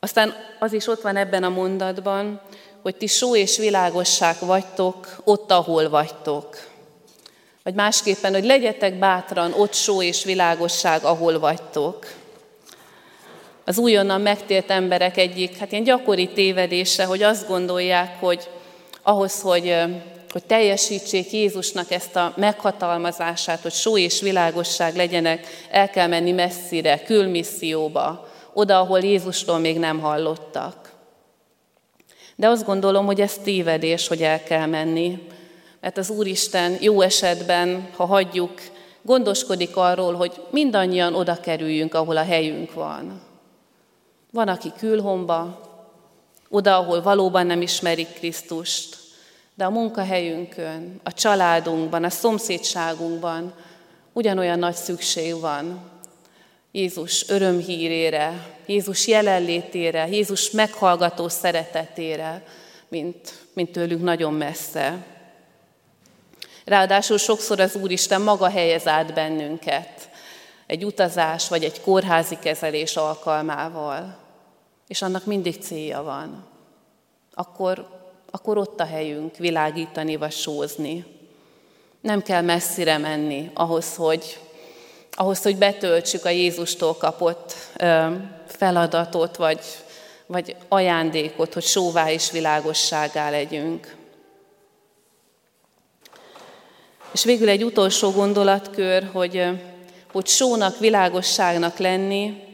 Aztán 0.00 0.34
az 0.58 0.72
is 0.72 0.86
ott 0.86 1.00
van 1.00 1.16
ebben 1.16 1.44
a 1.44 1.48
mondatban, 1.48 2.40
hogy 2.82 2.96
ti 2.96 3.06
só 3.06 3.36
és 3.36 3.56
világosság 3.56 4.36
vagytok 4.40 5.20
ott, 5.24 5.50
ahol 5.50 5.88
vagytok. 5.88 6.68
Vagy 7.62 7.74
másképpen, 7.74 8.32
hogy 8.32 8.44
legyetek 8.44 8.98
bátran 8.98 9.52
ott 9.52 9.74
só 9.74 10.02
és 10.02 10.24
világosság, 10.24 11.04
ahol 11.04 11.38
vagytok 11.38 12.06
az 13.68 13.78
újonnan 13.78 14.20
megtért 14.20 14.70
emberek 14.70 15.16
egyik, 15.16 15.56
hát 15.56 15.72
ilyen 15.72 15.84
gyakori 15.84 16.28
tévedése, 16.28 17.04
hogy 17.04 17.22
azt 17.22 17.48
gondolják, 17.48 18.20
hogy 18.20 18.48
ahhoz, 19.02 19.40
hogy, 19.40 19.74
hogy 20.30 20.44
teljesítsék 20.44 21.32
Jézusnak 21.32 21.90
ezt 21.90 22.16
a 22.16 22.32
meghatalmazását, 22.36 23.60
hogy 23.60 23.72
só 23.72 23.98
és 23.98 24.20
világosság 24.20 24.96
legyenek, 24.96 25.46
el 25.70 25.90
kell 25.90 26.06
menni 26.06 26.32
messzire, 26.32 27.02
külmisszióba, 27.02 28.28
oda, 28.52 28.78
ahol 28.78 29.00
Jézusról 29.00 29.58
még 29.58 29.78
nem 29.78 30.00
hallottak. 30.00 30.92
De 32.36 32.48
azt 32.48 32.64
gondolom, 32.64 33.06
hogy 33.06 33.20
ez 33.20 33.38
tévedés, 33.44 34.08
hogy 34.08 34.22
el 34.22 34.42
kell 34.42 34.66
menni, 34.66 35.18
mert 35.80 35.98
az 35.98 36.10
Úristen 36.10 36.76
jó 36.80 37.00
esetben, 37.00 37.88
ha 37.96 38.04
hagyjuk, 38.04 38.60
gondoskodik 39.02 39.76
arról, 39.76 40.14
hogy 40.14 40.32
mindannyian 40.50 41.14
oda 41.14 41.40
kerüljünk, 41.40 41.94
ahol 41.94 42.16
a 42.16 42.24
helyünk 42.24 42.74
van. 42.74 43.27
Van, 44.38 44.48
aki 44.48 44.72
külhomba, 44.78 45.60
oda, 46.48 46.76
ahol 46.76 47.02
valóban 47.02 47.46
nem 47.46 47.60
ismerik 47.60 48.12
Krisztust, 48.12 48.96
de 49.54 49.64
a 49.64 49.70
munkahelyünkön, 49.70 51.00
a 51.02 51.12
családunkban, 51.12 52.04
a 52.04 52.10
szomszédságunkban 52.10 53.54
ugyanolyan 54.12 54.58
nagy 54.58 54.74
szükség 54.74 55.40
van. 55.40 55.90
Jézus 56.72 57.28
örömhírére, 57.28 58.56
Jézus 58.66 59.06
jelenlétére, 59.06 60.08
Jézus 60.08 60.50
meghallgató 60.50 61.28
szeretetére, 61.28 62.44
mint, 62.88 63.46
mint 63.52 63.72
tőlünk 63.72 64.02
nagyon 64.02 64.34
messze. 64.34 65.06
Ráadásul 66.64 67.18
sokszor 67.18 67.60
az 67.60 67.74
Úristen 67.74 68.20
maga 68.20 68.50
helyez 68.50 68.86
át 68.86 69.14
bennünket 69.14 70.08
egy 70.66 70.84
utazás 70.84 71.48
vagy 71.48 71.64
egy 71.64 71.80
kórházi 71.80 72.38
kezelés 72.40 72.96
alkalmával, 72.96 74.26
és 74.88 75.02
annak 75.02 75.24
mindig 75.24 75.60
célja 75.60 76.02
van, 76.02 76.46
akkor, 77.34 77.88
akkor 78.30 78.58
ott 78.58 78.80
a 78.80 78.84
helyünk 78.84 79.36
világítani 79.36 80.16
vagy 80.16 80.32
sózni. 80.32 81.04
Nem 82.00 82.22
kell 82.22 82.42
messzire 82.42 82.98
menni 82.98 83.50
ahhoz, 83.54 83.94
hogy, 83.94 84.40
ahhoz, 85.12 85.42
hogy 85.42 85.56
betöltsük 85.56 86.24
a 86.24 86.28
Jézustól 86.28 86.94
kapott 86.94 87.54
ö, 87.76 88.14
feladatot, 88.46 89.36
vagy, 89.36 89.60
vagy 90.26 90.56
ajándékot, 90.68 91.54
hogy 91.54 91.64
sóvá 91.64 92.10
és 92.10 92.30
világosságá 92.30 93.30
legyünk. 93.30 93.96
És 97.12 97.24
végül 97.24 97.48
egy 97.48 97.64
utolsó 97.64 98.10
gondolatkör, 98.10 99.08
hogy, 99.12 99.44
hogy 100.12 100.26
sónak, 100.26 100.78
világosságnak 100.78 101.78
lenni, 101.78 102.47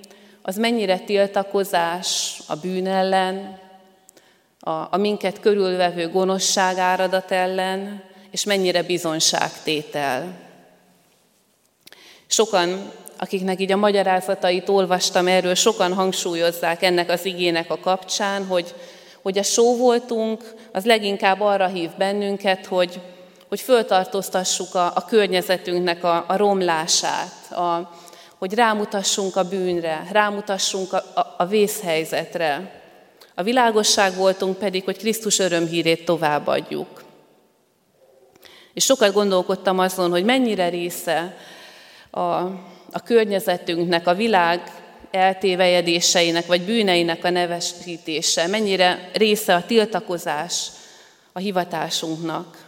az 0.46 0.57
mennyire 0.57 0.98
tiltakozás 0.98 2.40
a 2.46 2.54
bűn 2.54 2.87
ellen, 2.87 3.59
a, 4.61 4.70
a 4.70 4.96
minket 4.96 5.40
körülvevő 5.40 6.09
gonoszság 6.09 6.78
áradat 6.78 7.30
ellen, 7.30 8.02
és 8.30 8.44
mennyire 8.44 8.83
bizonságtétel. 8.83 10.37
Sokan, 12.26 12.92
akiknek 13.18 13.61
így 13.61 13.72
a 13.72 13.76
magyarázatait 13.76 14.68
olvastam 14.68 15.26
erről, 15.26 15.54
sokan 15.54 15.92
hangsúlyozzák 15.92 16.83
ennek 16.83 17.11
az 17.11 17.24
igének 17.24 17.70
a 17.70 17.78
kapcsán, 17.78 18.46
hogy, 18.46 18.74
hogy 19.22 19.38
a 19.38 19.42
só 19.42 19.76
voltunk, 19.76 20.54
az 20.72 20.85
leginkább 20.85 21.40
arra 21.40 21.66
hív 21.66 21.90
bennünket, 21.98 22.66
hogy, 22.66 23.00
hogy 23.48 23.61
föltartóztassuk 23.61 24.74
a, 24.74 24.87
a 24.94 25.04
környezetünknek 25.04 26.04
a, 26.04 26.24
a 26.28 26.37
romlását, 26.37 27.50
a, 27.50 27.90
hogy 28.38 28.55
rámutassunk 28.55 29.37
a 29.37 29.49
bűnre, 29.49 30.09
rámutassunk 30.12 30.92
a, 30.92 30.97
a, 31.14 31.35
a 31.38 31.47
vészhelyzetre. 31.47 32.83
A 33.35 33.42
világosság 33.42 34.14
voltunk 34.14 34.59
pedig, 34.59 34.85
hogy 34.85 34.97
Krisztus 34.97 35.38
örömhírét 35.38 36.05
továbbadjuk. 36.05 37.05
És 38.75 38.85
sokat 38.85 39.12
gondolkodtam 39.12 39.79
azon, 39.79 40.11
hogy 40.11 40.25
mennyire 40.25 40.68
része 40.68 41.37
a, 42.11 42.20
a 42.92 43.03
környezetünknek, 43.05 44.07
a 44.07 44.14
világ 44.14 44.73
eltévejedéseinek 45.11 46.47
vagy 46.47 46.62
bűneinek 46.62 47.25
a 47.25 47.31
nevesítése, 47.31 48.47
mennyire 48.47 49.11
része 49.12 49.55
a 49.55 49.66
tiltakozás 49.66 50.68
a 51.33 51.38
hivatásunknak. 51.38 52.66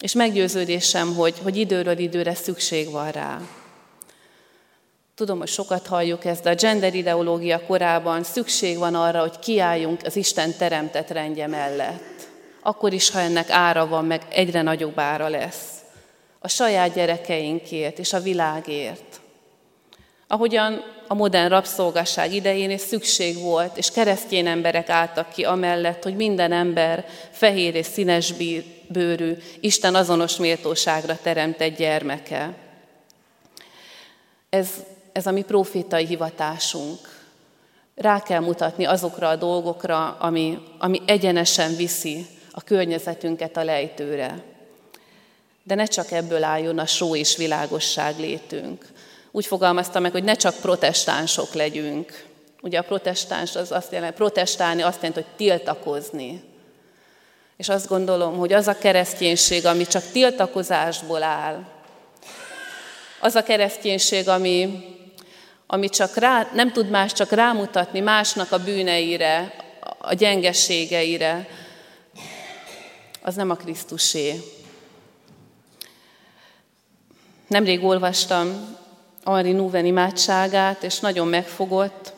És 0.00 0.12
meggyőződésem, 0.12 1.14
hogy, 1.14 1.34
hogy 1.42 1.56
időről 1.56 1.98
időre 1.98 2.34
szükség 2.34 2.90
van 2.90 3.10
rá. 3.10 3.40
Tudom, 5.14 5.38
hogy 5.38 5.48
sokat 5.48 5.86
halljuk 5.86 6.24
ezt, 6.24 6.42
de 6.42 6.50
a 6.50 6.54
gender 6.54 6.94
ideológia 6.94 7.66
korában 7.66 8.22
szükség 8.22 8.78
van 8.78 8.94
arra, 8.94 9.20
hogy 9.20 9.38
kiálljunk 9.38 10.00
az 10.04 10.16
Isten 10.16 10.56
teremtett 10.56 11.10
rendje 11.10 11.46
mellett. 11.46 12.28
Akkor 12.62 12.92
is, 12.92 13.10
ha 13.10 13.18
ennek 13.18 13.50
ára 13.50 13.86
van, 13.86 14.04
meg 14.04 14.22
egyre 14.30 14.62
nagyobb 14.62 14.98
ára 14.98 15.28
lesz. 15.28 15.68
A 16.38 16.48
saját 16.48 16.94
gyerekeinkért 16.94 17.98
és 17.98 18.12
a 18.12 18.20
világért. 18.20 19.20
Ahogyan 20.26 20.82
a 21.08 21.14
modern 21.14 21.48
rabszolgasság 21.48 22.32
idején 22.32 22.70
is 22.70 22.80
szükség 22.80 23.38
volt, 23.38 23.76
és 23.76 23.90
keresztény 23.90 24.46
emberek 24.46 24.88
álltak 24.88 25.32
ki 25.32 25.44
amellett, 25.44 26.02
hogy 26.02 26.16
minden 26.16 26.52
ember 26.52 27.06
fehér 27.30 27.74
és 27.74 27.86
színes 27.86 28.34
bőrű, 28.88 29.36
Isten 29.60 29.94
azonos 29.94 30.36
méltóságra 30.36 31.18
teremtett 31.22 31.76
gyermeke. 31.76 32.54
Ez 34.50 34.68
ez 35.14 35.26
a 35.26 35.30
mi 35.30 35.42
profétai 35.42 36.06
hivatásunk. 36.06 36.98
Rá 37.94 38.22
kell 38.22 38.40
mutatni 38.40 38.84
azokra 38.84 39.28
a 39.28 39.36
dolgokra, 39.36 40.16
ami, 40.18 40.58
ami 40.78 41.02
egyenesen 41.06 41.76
viszi 41.76 42.26
a 42.50 42.62
környezetünket 42.62 43.56
a 43.56 43.64
lejtőre. 43.64 44.42
De 45.62 45.74
ne 45.74 45.84
csak 45.84 46.10
ebből 46.10 46.44
álljon 46.44 46.78
a 46.78 46.86
só 46.86 47.16
és 47.16 47.36
világosság 47.36 48.18
létünk. 48.18 48.86
Úgy 49.30 49.46
fogalmazta 49.46 50.00
meg, 50.00 50.12
hogy 50.12 50.24
ne 50.24 50.34
csak 50.34 50.54
protestánsok 50.54 51.52
legyünk. 51.52 52.24
Ugye 52.62 52.78
a 52.78 52.82
protestáns 52.82 53.56
az 53.56 53.72
azt 53.72 53.92
jelenti, 53.92 54.14
protestálni 54.14 54.82
azt 54.82 55.02
jelenti, 55.02 55.22
hogy 55.22 55.36
tiltakozni. 55.36 56.42
És 57.56 57.68
azt 57.68 57.88
gondolom, 57.88 58.36
hogy 58.36 58.52
az 58.52 58.68
a 58.68 58.78
kereszténység, 58.78 59.66
ami 59.66 59.86
csak 59.86 60.02
tiltakozásból 60.12 61.22
áll, 61.22 61.64
az 63.20 63.34
a 63.34 63.42
kereszténység, 63.42 64.28
ami 64.28 64.84
ami 65.74 65.88
csak 65.88 66.16
rá, 66.16 66.48
nem 66.52 66.72
tud 66.72 66.90
más 66.90 67.12
csak 67.12 67.30
rámutatni 67.30 68.00
másnak 68.00 68.52
a 68.52 68.58
bűneire, 68.58 69.54
a 69.98 70.14
gyengeségeire, 70.14 71.48
az 73.22 73.34
nem 73.34 73.50
a 73.50 73.54
Krisztusé. 73.54 74.42
Nemrég 77.46 77.84
olvastam 77.84 78.76
Henri 79.24 79.52
Nouwen 79.52 79.84
imádságát, 79.84 80.82
és 80.82 81.00
nagyon 81.00 81.28
megfogott. 81.28 82.12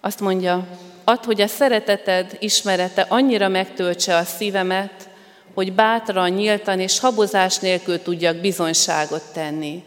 Azt 0.00 0.20
mondja, 0.20 0.66
add, 1.04 1.24
hogy 1.24 1.40
a 1.40 1.46
szereteted 1.46 2.36
ismerete 2.40 3.06
annyira 3.08 3.48
megtöltse 3.48 4.16
a 4.16 4.24
szívemet, 4.24 5.08
hogy 5.54 5.72
bátran, 5.72 6.30
nyíltan 6.30 6.80
és 6.80 6.98
habozás 6.98 7.58
nélkül 7.58 8.02
tudjak 8.02 8.36
bizonyságot 8.36 9.32
tenni 9.32 9.84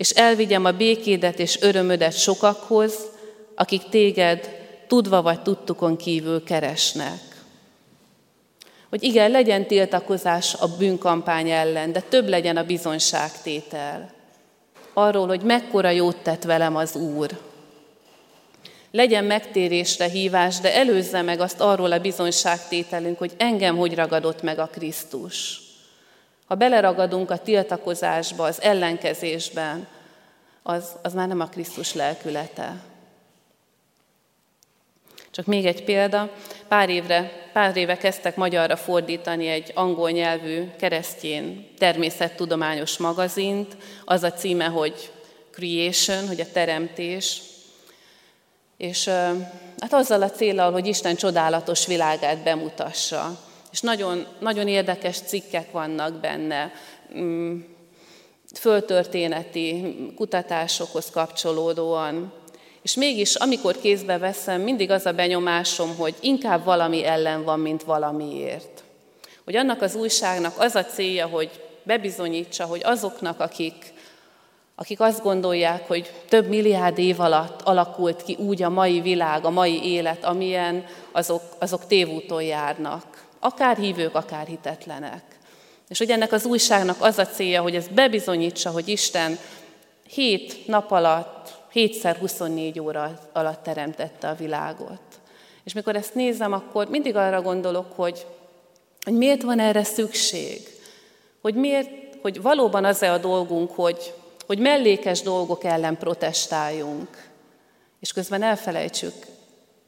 és 0.00 0.10
elvigyem 0.10 0.64
a 0.64 0.72
békédet 0.72 1.38
és 1.38 1.60
örömödet 1.60 2.18
sokakhoz, 2.18 2.94
akik 3.54 3.88
téged 3.88 4.50
tudva 4.86 5.22
vagy 5.22 5.42
tudtukon 5.42 5.96
kívül 5.96 6.44
keresnek. 6.44 7.20
Hogy 8.88 9.02
igen, 9.02 9.30
legyen 9.30 9.66
tiltakozás 9.66 10.54
a 10.54 10.76
bűnkampány 10.78 11.50
ellen, 11.50 11.92
de 11.92 12.00
több 12.00 12.28
legyen 12.28 12.56
a 12.56 12.64
bizonságtétel. 12.64 14.10
Arról, 14.92 15.26
hogy 15.26 15.42
mekkora 15.42 15.90
jót 15.90 16.16
tett 16.16 16.42
velem 16.42 16.76
az 16.76 16.96
Úr. 16.96 17.38
Legyen 18.90 19.24
megtérésre 19.24 20.08
hívás, 20.08 20.60
de 20.60 20.74
előzze 20.74 21.22
meg 21.22 21.40
azt 21.40 21.60
arról 21.60 21.92
a 21.92 22.00
bizonságtételünk, 22.00 23.18
hogy 23.18 23.32
engem 23.36 23.76
hogy 23.76 23.94
ragadott 23.94 24.42
meg 24.42 24.58
a 24.58 24.70
Krisztus. 24.72 25.69
Ha 26.50 26.56
beleragadunk 26.56 27.30
a 27.30 27.38
tiltakozásba, 27.38 28.44
az 28.44 28.62
ellenkezésben, 28.62 29.86
az, 30.62 30.92
az 31.02 31.12
már 31.12 31.28
nem 31.28 31.40
a 31.40 31.46
Krisztus 31.46 31.94
lelkülete. 31.94 32.82
Csak 35.30 35.46
még 35.46 35.66
egy 35.66 35.84
példa, 35.84 36.30
pár, 36.68 36.88
évre, 36.88 37.48
pár 37.52 37.76
éve 37.76 37.96
kezdtek 37.96 38.36
magyarra 38.36 38.76
fordítani 38.76 39.46
egy 39.46 39.72
angol 39.74 40.10
nyelvű 40.10 40.70
keresztjén 40.78 41.68
természettudományos 41.78 42.96
magazint. 42.98 43.76
Az 44.04 44.22
a 44.22 44.32
címe, 44.32 44.66
hogy 44.66 45.12
Creation, 45.50 46.26
hogy 46.26 46.40
a 46.40 46.52
teremtés. 46.52 47.42
És 48.76 49.08
hát 49.78 49.92
azzal 49.92 50.22
a 50.22 50.30
célral, 50.30 50.72
hogy 50.72 50.86
Isten 50.86 51.16
csodálatos 51.16 51.86
világát 51.86 52.38
bemutassa. 52.38 53.48
És 53.72 53.80
nagyon, 53.80 54.26
nagyon 54.38 54.68
érdekes 54.68 55.18
cikkek 55.18 55.70
vannak 55.70 56.14
benne, 56.14 56.72
mm, 57.18 57.58
föltörténeti 58.54 59.96
kutatásokhoz 60.16 61.10
kapcsolódóan. 61.10 62.32
És 62.82 62.94
mégis, 62.94 63.34
amikor 63.34 63.76
kézbe 63.80 64.18
veszem, 64.18 64.60
mindig 64.60 64.90
az 64.90 65.06
a 65.06 65.12
benyomásom, 65.12 65.96
hogy 65.96 66.14
inkább 66.20 66.64
valami 66.64 67.04
ellen 67.04 67.44
van, 67.44 67.60
mint 67.60 67.82
valamiért. 67.82 68.82
Hogy 69.44 69.56
annak 69.56 69.82
az 69.82 69.94
újságnak 69.94 70.54
az 70.58 70.74
a 70.74 70.84
célja, 70.84 71.26
hogy 71.26 71.50
bebizonyítsa, 71.82 72.64
hogy 72.64 72.80
azoknak, 72.84 73.40
akik, 73.40 73.92
akik 74.74 75.00
azt 75.00 75.22
gondolják, 75.22 75.86
hogy 75.86 76.12
több 76.28 76.48
milliárd 76.48 76.98
év 76.98 77.20
alatt 77.20 77.62
alakult 77.62 78.22
ki 78.22 78.36
úgy 78.38 78.62
a 78.62 78.68
mai 78.68 79.00
világ, 79.00 79.44
a 79.44 79.50
mai 79.50 79.84
élet, 79.84 80.24
amilyen, 80.24 80.84
azok, 81.12 81.42
azok 81.58 81.86
tévúton 81.86 82.42
járnak 82.42 83.28
akár 83.40 83.76
hívők, 83.76 84.14
akár 84.14 84.46
hitetlenek. 84.46 85.22
És 85.88 85.98
hogy 85.98 86.10
ennek 86.10 86.32
az 86.32 86.44
újságnak 86.44 86.96
az 87.00 87.18
a 87.18 87.26
célja, 87.26 87.62
hogy 87.62 87.76
ez 87.76 87.88
bebizonyítsa, 87.88 88.70
hogy 88.70 88.88
Isten 88.88 89.38
hét 90.08 90.66
nap 90.66 90.90
alatt, 90.90 91.58
hétszer 91.72 92.16
24 92.16 92.80
óra 92.80 93.18
alatt 93.32 93.62
teremtette 93.62 94.28
a 94.28 94.34
világot. 94.34 95.00
És 95.64 95.72
mikor 95.72 95.96
ezt 95.96 96.14
nézem, 96.14 96.52
akkor 96.52 96.88
mindig 96.88 97.16
arra 97.16 97.42
gondolok, 97.42 97.92
hogy, 97.92 98.26
hogy 99.04 99.14
miért 99.16 99.42
van 99.42 99.58
erre 99.58 99.84
szükség. 99.84 100.60
Hogy, 101.40 101.54
miért, 101.54 101.90
hogy 102.22 102.42
valóban 102.42 102.84
az-e 102.84 103.12
a 103.12 103.18
dolgunk, 103.18 103.70
hogy, 103.70 104.14
hogy 104.46 104.58
mellékes 104.58 105.22
dolgok 105.22 105.64
ellen 105.64 105.98
protestáljunk, 105.98 107.28
és 108.00 108.12
közben 108.12 108.42
elfelejtsük 108.42 109.14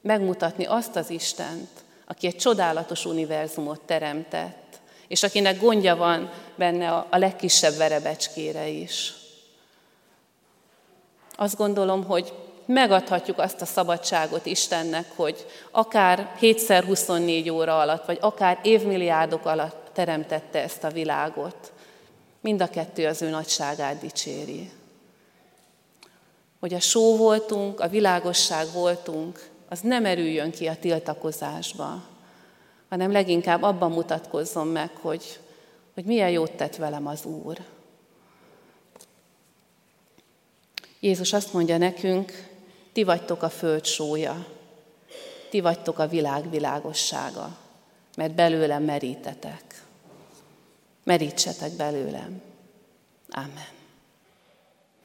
megmutatni 0.03 0.65
azt 0.65 0.97
az 0.97 1.11
Istent, 1.11 1.69
aki 2.07 2.27
egy 2.27 2.37
csodálatos 2.37 3.05
univerzumot 3.05 3.81
teremtett, 3.81 4.81
és 5.09 5.23
akinek 5.23 5.61
gondja 5.61 5.97
van 5.97 6.31
benne 6.55 6.91
a, 6.91 7.07
legkisebb 7.11 7.77
verebecskére 7.77 8.69
is. 8.69 9.15
Azt 11.37 11.57
gondolom, 11.57 12.05
hogy 12.05 12.33
megadhatjuk 12.67 13.39
azt 13.39 13.61
a 13.61 13.67
szabadságot 13.67 14.47
Istennek, 14.47 15.07
hogy 15.17 15.47
akár 15.71 16.37
7x24 16.41 17.53
óra 17.53 17.81
alatt, 17.81 18.07
vagy 18.07 18.19
akár 18.21 18.59
évmilliárdok 18.63 19.47
alatt 19.47 19.91
teremtette 19.93 20.63
ezt 20.63 20.85
a 20.85 20.91
világot. 20.91 21.73
Mind 22.41 22.63
a 22.63 22.69
kettő 22.69 23.07
az 23.07 23.23
ő 23.23 23.29
nagyságát 23.29 23.99
dicséri. 23.99 24.71
Hogy 26.61 26.75
a 26.75 26.81
só 26.81 27.17
voltunk, 27.17 27.81
a 27.81 27.89
világosság 27.89 28.67
voltunk, 28.73 29.51
az 29.73 29.81
nem 29.81 30.05
erüljön 30.05 30.51
ki 30.51 30.67
a 30.67 30.77
tiltakozásba, 30.77 32.03
hanem 32.89 33.13
leginkább 33.13 33.63
abban 33.63 33.91
mutatkozzon 33.91 34.67
meg, 34.67 34.91
hogy, 35.01 35.41
hogy 35.95 36.05
milyen 36.05 36.31
jót 36.31 36.53
tett 36.53 36.77
velem 36.77 37.07
az 37.07 37.25
Úr. 37.25 37.59
Jézus 41.01 41.33
azt 41.33 41.53
mondja 41.53 41.79
nekünk, 41.79 42.49
ti 42.93 43.03
vagytok 43.03 43.43
a 43.43 43.49
föld 43.49 43.85
sója, 43.85 44.47
ti 45.51 45.61
vagytok 45.61 45.99
a 45.99 46.09
világ 46.09 46.51
világossága, 46.51 47.57
mert 48.17 48.35
belőlem 48.35 48.83
merítetek. 48.83 49.85
Merítsetek 51.05 51.73
belőlem. 51.73 52.43
Amen. 53.31 53.69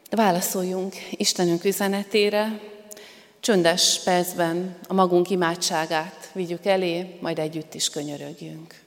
Válaszoljunk 0.09 0.95
Istenünk 1.11 1.63
üzenetére, 1.63 2.75
csöndes 3.47 3.99
percben 4.03 4.77
a 4.87 4.93
magunk 4.93 5.29
imádságát 5.29 6.29
vigyük 6.33 6.65
elé, 6.65 7.17
majd 7.21 7.39
együtt 7.39 7.73
is 7.73 7.89
könyörögjünk. 7.89 8.81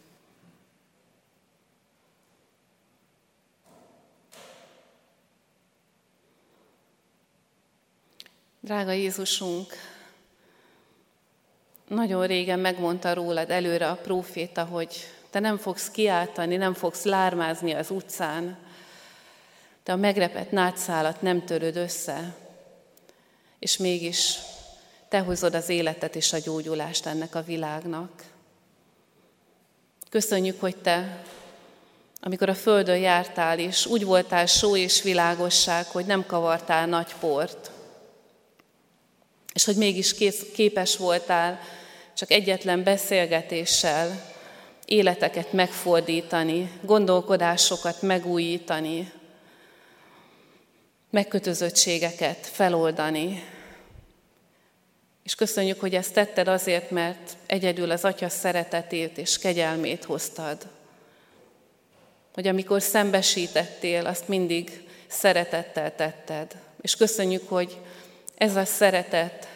Drága 8.60 8.92
Jézusunk, 8.92 9.72
nagyon 11.88 12.26
régen 12.26 12.58
megmondta 12.58 13.14
rólad 13.14 13.50
előre 13.50 13.90
a 13.90 13.96
próféta, 13.96 14.64
hogy 14.64 14.96
te 15.30 15.38
nem 15.38 15.58
fogsz 15.58 15.90
kiáltani, 15.90 16.56
nem 16.56 16.74
fogsz 16.74 17.04
lármázni 17.04 17.72
az 17.72 17.90
utcán, 17.90 18.58
te 19.82 19.92
a 19.92 19.96
megrepett 19.96 20.50
nátszálat 20.50 21.22
nem 21.22 21.44
töröd 21.44 21.76
össze, 21.76 22.34
és 23.58 23.76
mégis 23.76 24.38
te 25.10 25.18
hozod 25.18 25.54
az 25.54 25.68
életet 25.68 26.16
és 26.16 26.32
a 26.32 26.38
gyógyulást 26.38 27.06
ennek 27.06 27.34
a 27.34 27.42
világnak. 27.42 28.24
Köszönjük, 30.10 30.60
hogy 30.60 30.76
te, 30.76 31.24
amikor 32.20 32.48
a 32.48 32.54
földön 32.54 32.98
jártál, 32.98 33.58
és 33.58 33.86
úgy 33.86 34.04
voltál 34.04 34.46
só 34.46 34.76
és 34.76 35.02
világosság, 35.02 35.86
hogy 35.86 36.06
nem 36.06 36.26
kavartál 36.26 36.86
nagy 36.86 37.14
port, 37.20 37.70
és 39.52 39.64
hogy 39.64 39.76
mégis 39.76 40.14
képes 40.54 40.96
voltál 40.96 41.60
csak 42.14 42.30
egyetlen 42.30 42.82
beszélgetéssel 42.82 44.32
életeket 44.84 45.52
megfordítani, 45.52 46.72
gondolkodásokat 46.82 48.02
megújítani, 48.02 49.12
megkötözöttségeket 51.10 52.46
feloldani. 52.46 53.42
És 55.30 55.36
köszönjük, 55.36 55.80
hogy 55.80 55.94
ezt 55.94 56.12
tetted 56.12 56.48
azért, 56.48 56.90
mert 56.90 57.36
egyedül 57.46 57.90
az 57.90 58.04
Atya 58.04 58.28
szeretetét 58.28 59.18
és 59.18 59.38
kegyelmét 59.38 60.04
hoztad. 60.04 60.66
Hogy 62.34 62.46
amikor 62.46 62.82
szembesítettél, 62.82 64.06
azt 64.06 64.28
mindig 64.28 64.88
szeretettel 65.06 65.94
tetted. 65.94 66.56
És 66.80 66.96
köszönjük, 66.96 67.48
hogy 67.48 67.78
ez 68.36 68.56
a 68.56 68.64
szeretet 68.64 69.48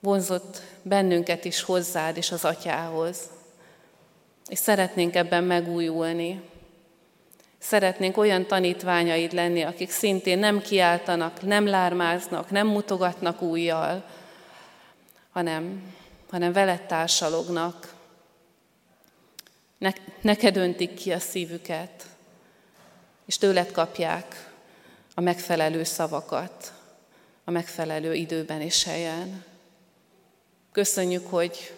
vonzott 0.00 0.60
bennünket 0.82 1.44
is 1.44 1.62
hozzád 1.62 2.16
és 2.16 2.32
az 2.32 2.44
atyához. 2.44 3.18
És 4.48 4.58
szeretnénk 4.58 5.14
ebben 5.14 5.44
megújulni. 5.44 6.40
Szeretnénk 7.58 8.16
olyan 8.16 8.46
tanítványaid 8.46 9.32
lenni, 9.32 9.62
akik 9.62 9.90
szintén 9.90 10.38
nem 10.38 10.60
kiáltanak, 10.60 11.42
nem 11.42 11.66
lármáznak, 11.66 12.50
nem 12.50 12.66
mutogatnak 12.66 13.42
újjal, 13.42 14.04
hanem, 15.36 15.94
hanem 16.30 16.52
veled 16.52 16.86
társalognak. 16.86 17.94
Ne, 19.78 19.92
neked 20.20 20.56
öntik 20.56 20.94
ki 20.94 21.12
a 21.12 21.18
szívüket, 21.18 22.06
és 23.26 23.38
tőled 23.38 23.72
kapják 23.72 24.52
a 25.14 25.20
megfelelő 25.20 25.84
szavakat 25.84 26.72
a 27.44 27.50
megfelelő 27.50 28.14
időben 28.14 28.60
és 28.60 28.84
helyen. 28.84 29.44
Köszönjük, 30.72 31.26
hogy 31.26 31.74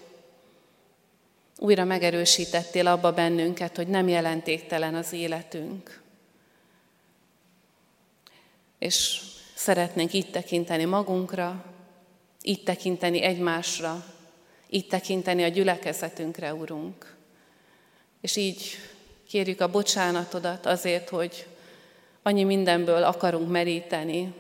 újra 1.57 1.85
megerősítettél 1.85 2.87
abba 2.87 3.13
bennünket, 3.13 3.77
hogy 3.77 3.89
nem 3.89 4.09
jelentéktelen 4.09 4.95
az 4.95 5.13
életünk. 5.13 6.03
És 8.79 9.21
szeretnénk 9.55 10.13
itt 10.13 10.33
tekinteni 10.33 10.85
magunkra, 10.85 11.77
itt 12.49 12.65
tekinteni 12.65 13.23
egymásra, 13.23 14.05
itt 14.67 14.89
tekinteni 14.89 15.43
a 15.43 15.49
gyülekezetünkre, 15.49 16.55
Urunk. 16.55 17.17
És 18.21 18.37
így 18.37 18.77
kérjük 19.29 19.61
a 19.61 19.71
bocsánatodat 19.71 20.67
azért, 20.67 21.09
hogy 21.09 21.47
annyi 22.23 22.45
mindenből 22.45 23.03
akarunk 23.03 23.51
meríteni, 23.51 24.35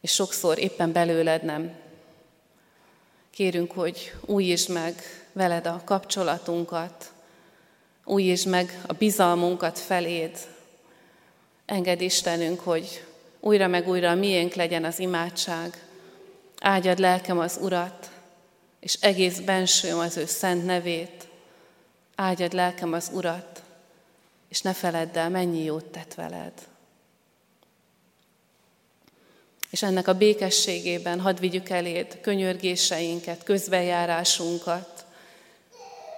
és 0.00 0.12
sokszor 0.12 0.58
éppen 0.58 0.92
belőled 0.92 1.42
nem. 1.42 1.76
Kérünk, 3.30 3.72
hogy 3.72 4.14
újítsd 4.26 4.70
meg 4.70 5.02
veled 5.32 5.66
a 5.66 5.82
kapcsolatunkat, 5.84 7.12
újítsd 8.04 8.48
meg 8.48 8.82
a 8.86 8.92
bizalmunkat 8.92 9.78
feléd. 9.78 10.38
Engedd 11.66 12.00
Istenünk, 12.00 12.60
hogy 12.60 13.04
újra 13.42 13.66
meg 13.66 13.88
újra 13.88 14.14
miénk 14.14 14.54
legyen 14.54 14.84
az 14.84 14.98
imádság. 14.98 15.86
Áldjad 16.60 16.98
lelkem 16.98 17.38
az 17.38 17.58
Urat, 17.60 18.10
és 18.80 18.94
egész 19.00 19.38
bensőm 19.38 19.98
az 19.98 20.16
ő 20.16 20.26
szent 20.26 20.64
nevét. 20.64 21.28
Áldjad 22.14 22.52
lelkem 22.52 22.92
az 22.92 23.10
Urat, 23.14 23.62
és 24.48 24.60
ne 24.60 24.72
feledd 24.72 25.18
el, 25.18 25.30
mennyi 25.30 25.64
jót 25.64 25.84
tett 25.84 26.14
veled 26.14 26.52
és 29.72 29.82
ennek 29.82 30.08
a 30.08 30.14
békességében 30.14 31.20
hadd 31.20 31.40
vigyük 31.40 31.68
eléd 31.68 32.20
könyörgéseinket, 32.20 33.42
közbejárásunkat. 33.42 35.04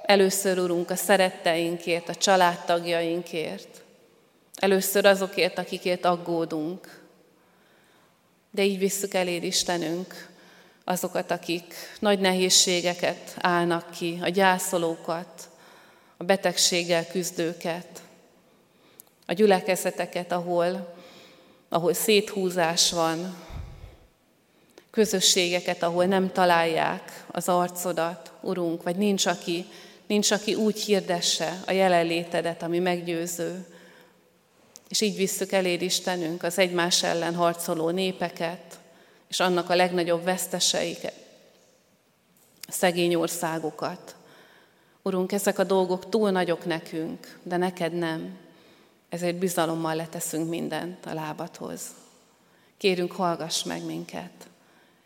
Először, 0.02 0.58
Urunk, 0.58 0.90
a 0.90 0.96
szeretteinkért, 0.96 2.08
a 2.08 2.14
családtagjainkért. 2.14 3.82
Először 4.54 5.06
azokért, 5.06 5.58
akikért 5.58 6.04
aggódunk. 6.04 7.02
De 8.54 8.64
így 8.64 8.78
visszük 8.78 9.14
eléd, 9.14 9.42
Istenünk, 9.44 10.28
azokat, 10.84 11.30
akik 11.30 11.74
nagy 11.98 12.18
nehézségeket 12.18 13.34
állnak 13.38 13.90
ki, 13.90 14.18
a 14.22 14.28
gyászolókat, 14.28 15.48
a 16.16 16.24
betegséggel 16.24 17.06
küzdőket, 17.06 18.02
a 19.26 19.32
gyülekezeteket, 19.32 20.32
ahol 20.32 20.94
ahol 21.74 21.92
széthúzás 21.92 22.90
van, 22.90 23.36
közösségeket, 24.90 25.82
ahol 25.82 26.04
nem 26.04 26.32
találják 26.32 27.24
az 27.30 27.48
arcodat, 27.48 28.32
Urunk, 28.40 28.82
vagy 28.82 28.96
nincs 28.96 29.26
aki, 29.26 29.66
nincs, 30.06 30.30
aki 30.30 30.54
úgy 30.54 30.80
hirdesse 30.80 31.62
a 31.66 31.72
jelenlétedet, 31.72 32.62
ami 32.62 32.78
meggyőző. 32.78 33.66
És 34.88 35.00
így 35.00 35.16
visszük 35.16 35.52
eléd 35.52 35.82
Istenünk 35.82 36.42
az 36.42 36.58
egymás 36.58 37.02
ellen 37.02 37.34
harcoló 37.34 37.90
népeket, 37.90 38.78
és 39.28 39.40
annak 39.40 39.70
a 39.70 39.74
legnagyobb 39.74 40.24
veszteseiket, 40.24 41.14
szegény 42.68 43.14
országokat. 43.14 44.16
Urunk, 45.02 45.32
ezek 45.32 45.58
a 45.58 45.64
dolgok 45.64 46.08
túl 46.08 46.30
nagyok 46.30 46.64
nekünk, 46.64 47.38
de 47.42 47.56
neked 47.56 47.92
nem. 47.92 48.38
Ezért 49.08 49.36
bizalommal 49.36 49.94
leteszünk 49.94 50.48
mindent 50.48 51.06
a 51.06 51.14
lábadhoz. 51.14 51.82
Kérünk, 52.76 53.12
hallgass 53.12 53.62
meg 53.62 53.84
minket. 53.84 54.48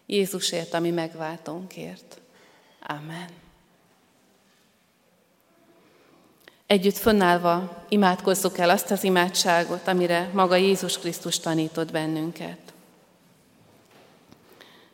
Jézusért, 0.06 0.74
ami 0.74 0.90
megváltónkért. 0.90 2.20
Amen. 2.80 3.47
Együtt 6.68 6.96
fönnállva 6.96 7.84
imádkozzuk 7.88 8.58
el 8.58 8.70
azt 8.70 8.90
az 8.90 9.04
imádságot, 9.04 9.88
amire 9.88 10.30
maga 10.32 10.56
Jézus 10.56 10.98
Krisztus 10.98 11.38
tanított 11.38 11.92
bennünket. 11.92 12.58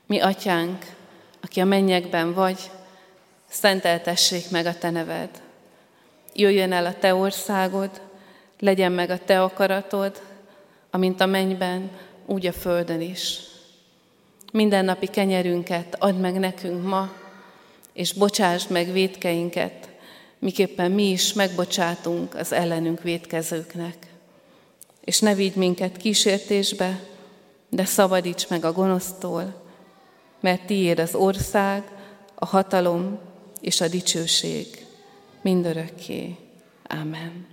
Mi 0.06 0.20
atyánk, 0.20 0.84
aki 1.42 1.60
a 1.60 1.64
mennyekben 1.64 2.34
vagy, 2.34 2.70
szenteltessék 3.48 4.50
meg 4.50 4.66
a 4.66 4.78
te 4.78 4.90
neved. 4.90 5.28
Jöjjön 6.34 6.72
el 6.72 6.87
a 6.87 6.98
te 6.98 7.14
országod, 7.14 8.00
legyen 8.58 8.92
meg 8.92 9.10
a 9.10 9.18
te 9.18 9.42
akaratod, 9.42 10.22
amint 10.90 11.20
a 11.20 11.26
mennyben, 11.26 11.90
úgy 12.26 12.46
a 12.46 12.52
földön 12.52 13.00
is. 13.00 13.38
Mindennapi 14.52 15.06
kenyerünket 15.06 15.96
add 15.98 16.14
meg 16.14 16.34
nekünk 16.34 16.87
ma, 16.87 17.12
és 17.92 18.12
bocsásd 18.12 18.70
meg 18.70 18.92
védkeinket, 18.92 19.88
miképpen 20.44 20.90
mi 20.90 21.11
is 21.11 21.33
megbocsátunk 21.33 22.35
az 22.35 22.52
ellenünk 22.52 23.02
védkezőknek. 23.02 23.96
És 25.00 25.20
ne 25.20 25.35
vigy 25.35 25.54
minket 25.54 25.96
kísértésbe, 25.96 27.00
de 27.68 27.85
szabadíts 27.85 28.48
meg 28.48 28.64
a 28.64 28.72
gonosztól, 28.72 29.62
mert 30.40 30.66
tiéd 30.66 30.98
az 30.98 31.14
ország, 31.14 31.83
a 32.35 32.46
hatalom 32.46 33.18
és 33.61 33.80
a 33.80 33.88
dicsőség 33.88 34.66
mindörökké. 35.42 36.37
Amen. 36.88 37.46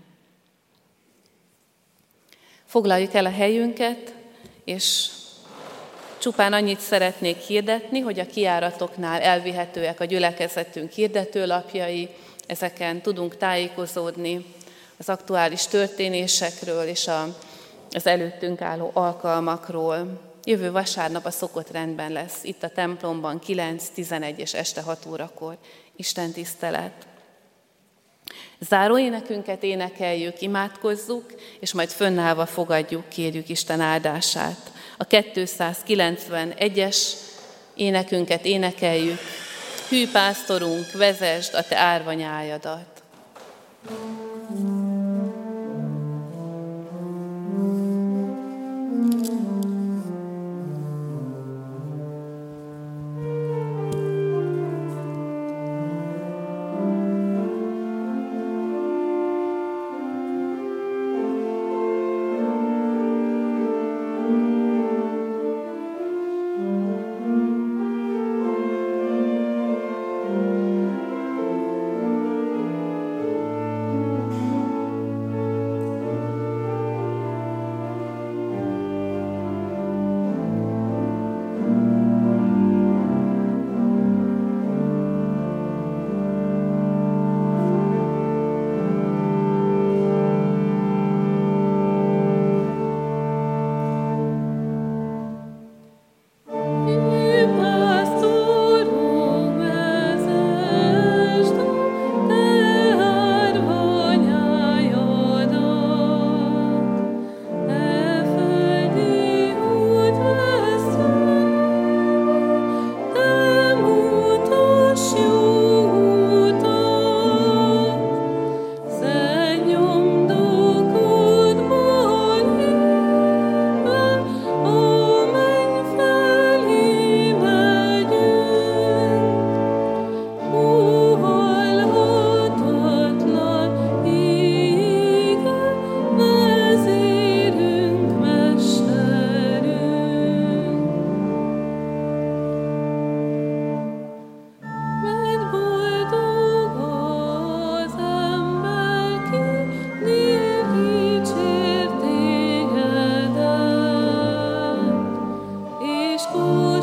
Foglaljuk 2.65 3.13
el 3.13 3.25
a 3.25 3.31
helyünket, 3.31 4.13
és 4.63 5.09
csupán 6.17 6.53
annyit 6.53 6.79
szeretnék 6.79 7.37
hirdetni, 7.37 7.99
hogy 7.99 8.19
a 8.19 8.25
kiáratoknál 8.25 9.21
elvihetőek 9.21 9.99
a 9.99 10.05
gyülekezetünk 10.05 10.91
hirdetőlapjai, 10.91 12.09
ezeken 12.51 13.01
tudunk 13.01 13.37
tájékozódni 13.37 14.45
az 14.97 15.09
aktuális 15.09 15.65
történésekről 15.65 16.83
és 16.83 17.07
a, 17.07 17.37
az 17.91 18.07
előttünk 18.07 18.61
álló 18.61 18.91
alkalmakról. 18.93 20.21
Jövő 20.43 20.71
vasárnap 20.71 21.25
a 21.25 21.31
szokott 21.31 21.71
rendben 21.71 22.11
lesz, 22.11 22.43
itt 22.43 22.63
a 22.63 22.69
templomban 22.69 23.39
9, 23.39 23.89
11 23.89 24.39
és 24.39 24.53
este 24.53 24.81
6 24.81 25.05
órakor 25.05 25.57
Isten 25.95 26.31
tisztelet. 26.31 27.07
Záró 28.59 28.99
énekünket 28.99 29.63
énekeljük, 29.63 30.41
imádkozzuk, 30.41 31.25
és 31.59 31.73
majd 31.73 31.89
fönnállva 31.89 32.45
fogadjuk, 32.45 33.09
kérjük 33.09 33.49
Isten 33.49 33.79
áldását. 33.79 34.71
A 34.97 35.07
291-es 35.07 36.97
énekünket 37.75 38.45
énekeljük. 38.45 39.19
Hű 39.91 40.11
pásztorunk, 40.11 40.91
vezesd 40.91 41.53
a 41.53 41.63
te 41.63 41.77
árvanyájadat. 41.77 43.03
thank 43.83 43.99
you 43.99 44.20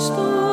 stars. 0.09 0.48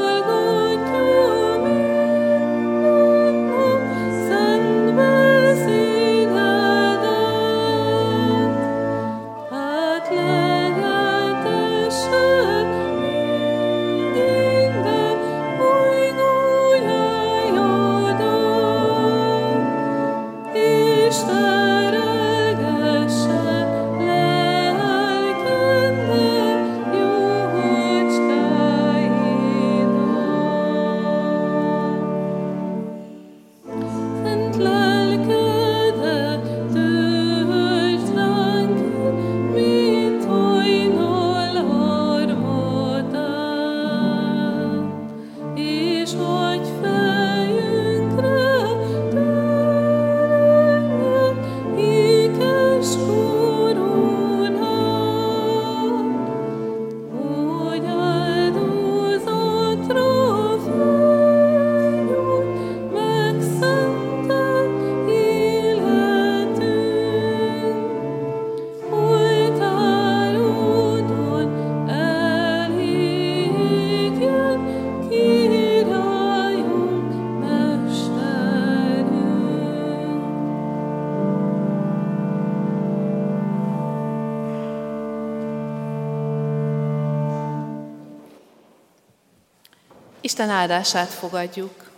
Isten 90.35 90.49
áldását 90.49 91.09
fogadjuk. 91.09 91.91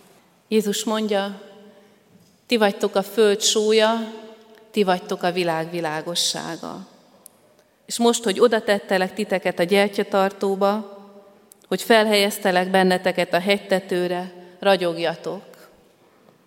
Jézus 0.47 0.83
mondja, 0.83 1.41
ti 2.45 2.57
vagytok 2.57 2.95
a 2.95 3.03
föld 3.03 3.41
súlya, 3.41 4.11
ti 4.71 4.83
vagytok 4.83 5.23
a 5.23 5.31
világ 5.31 5.71
világossága. 5.71 6.87
És 7.85 7.97
most, 7.97 8.23
hogy 8.23 8.39
oda 8.39 8.61
tettelek 8.61 9.13
titeket 9.13 9.59
a 9.59 9.63
gyertyatartóba, 9.63 10.97
hogy 11.67 11.81
felhelyeztelek 11.81 12.69
benneteket 12.69 13.33
a 13.33 13.39
hegytetőre, 13.39 14.31
ragyogjatok. 14.59 15.45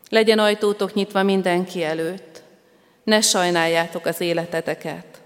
Legyen 0.09 0.39
ajtótok 0.39 0.95
nyitva 0.95 1.23
mindenki 1.23 1.83
előtt. 1.83 2.43
Ne 3.05 3.21
sajnáljátok 3.21 4.07
az 4.07 4.21
életeteket. 4.21 5.21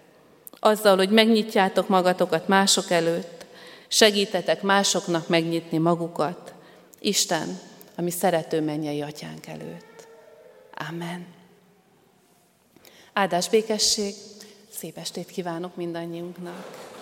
Azzal, 0.60 0.96
hogy 0.96 1.10
megnyitjátok 1.10 1.88
magatokat 1.88 2.48
mások 2.48 2.90
előtt, 2.90 3.44
segítetek 3.88 4.62
másoknak 4.62 5.28
megnyitni 5.28 5.78
magukat. 5.78 6.53
Isten, 7.04 7.60
ami 7.96 8.10
szerető 8.10 8.60
mennyei 8.60 9.02
atyánk 9.02 9.46
előtt. 9.46 10.08
Amen. 10.88 11.26
Áldás 13.12 13.48
békesség, 13.48 14.14
szép 14.70 14.96
estét 14.96 15.30
kívánok 15.30 15.76
mindannyiunknak. 15.76 16.93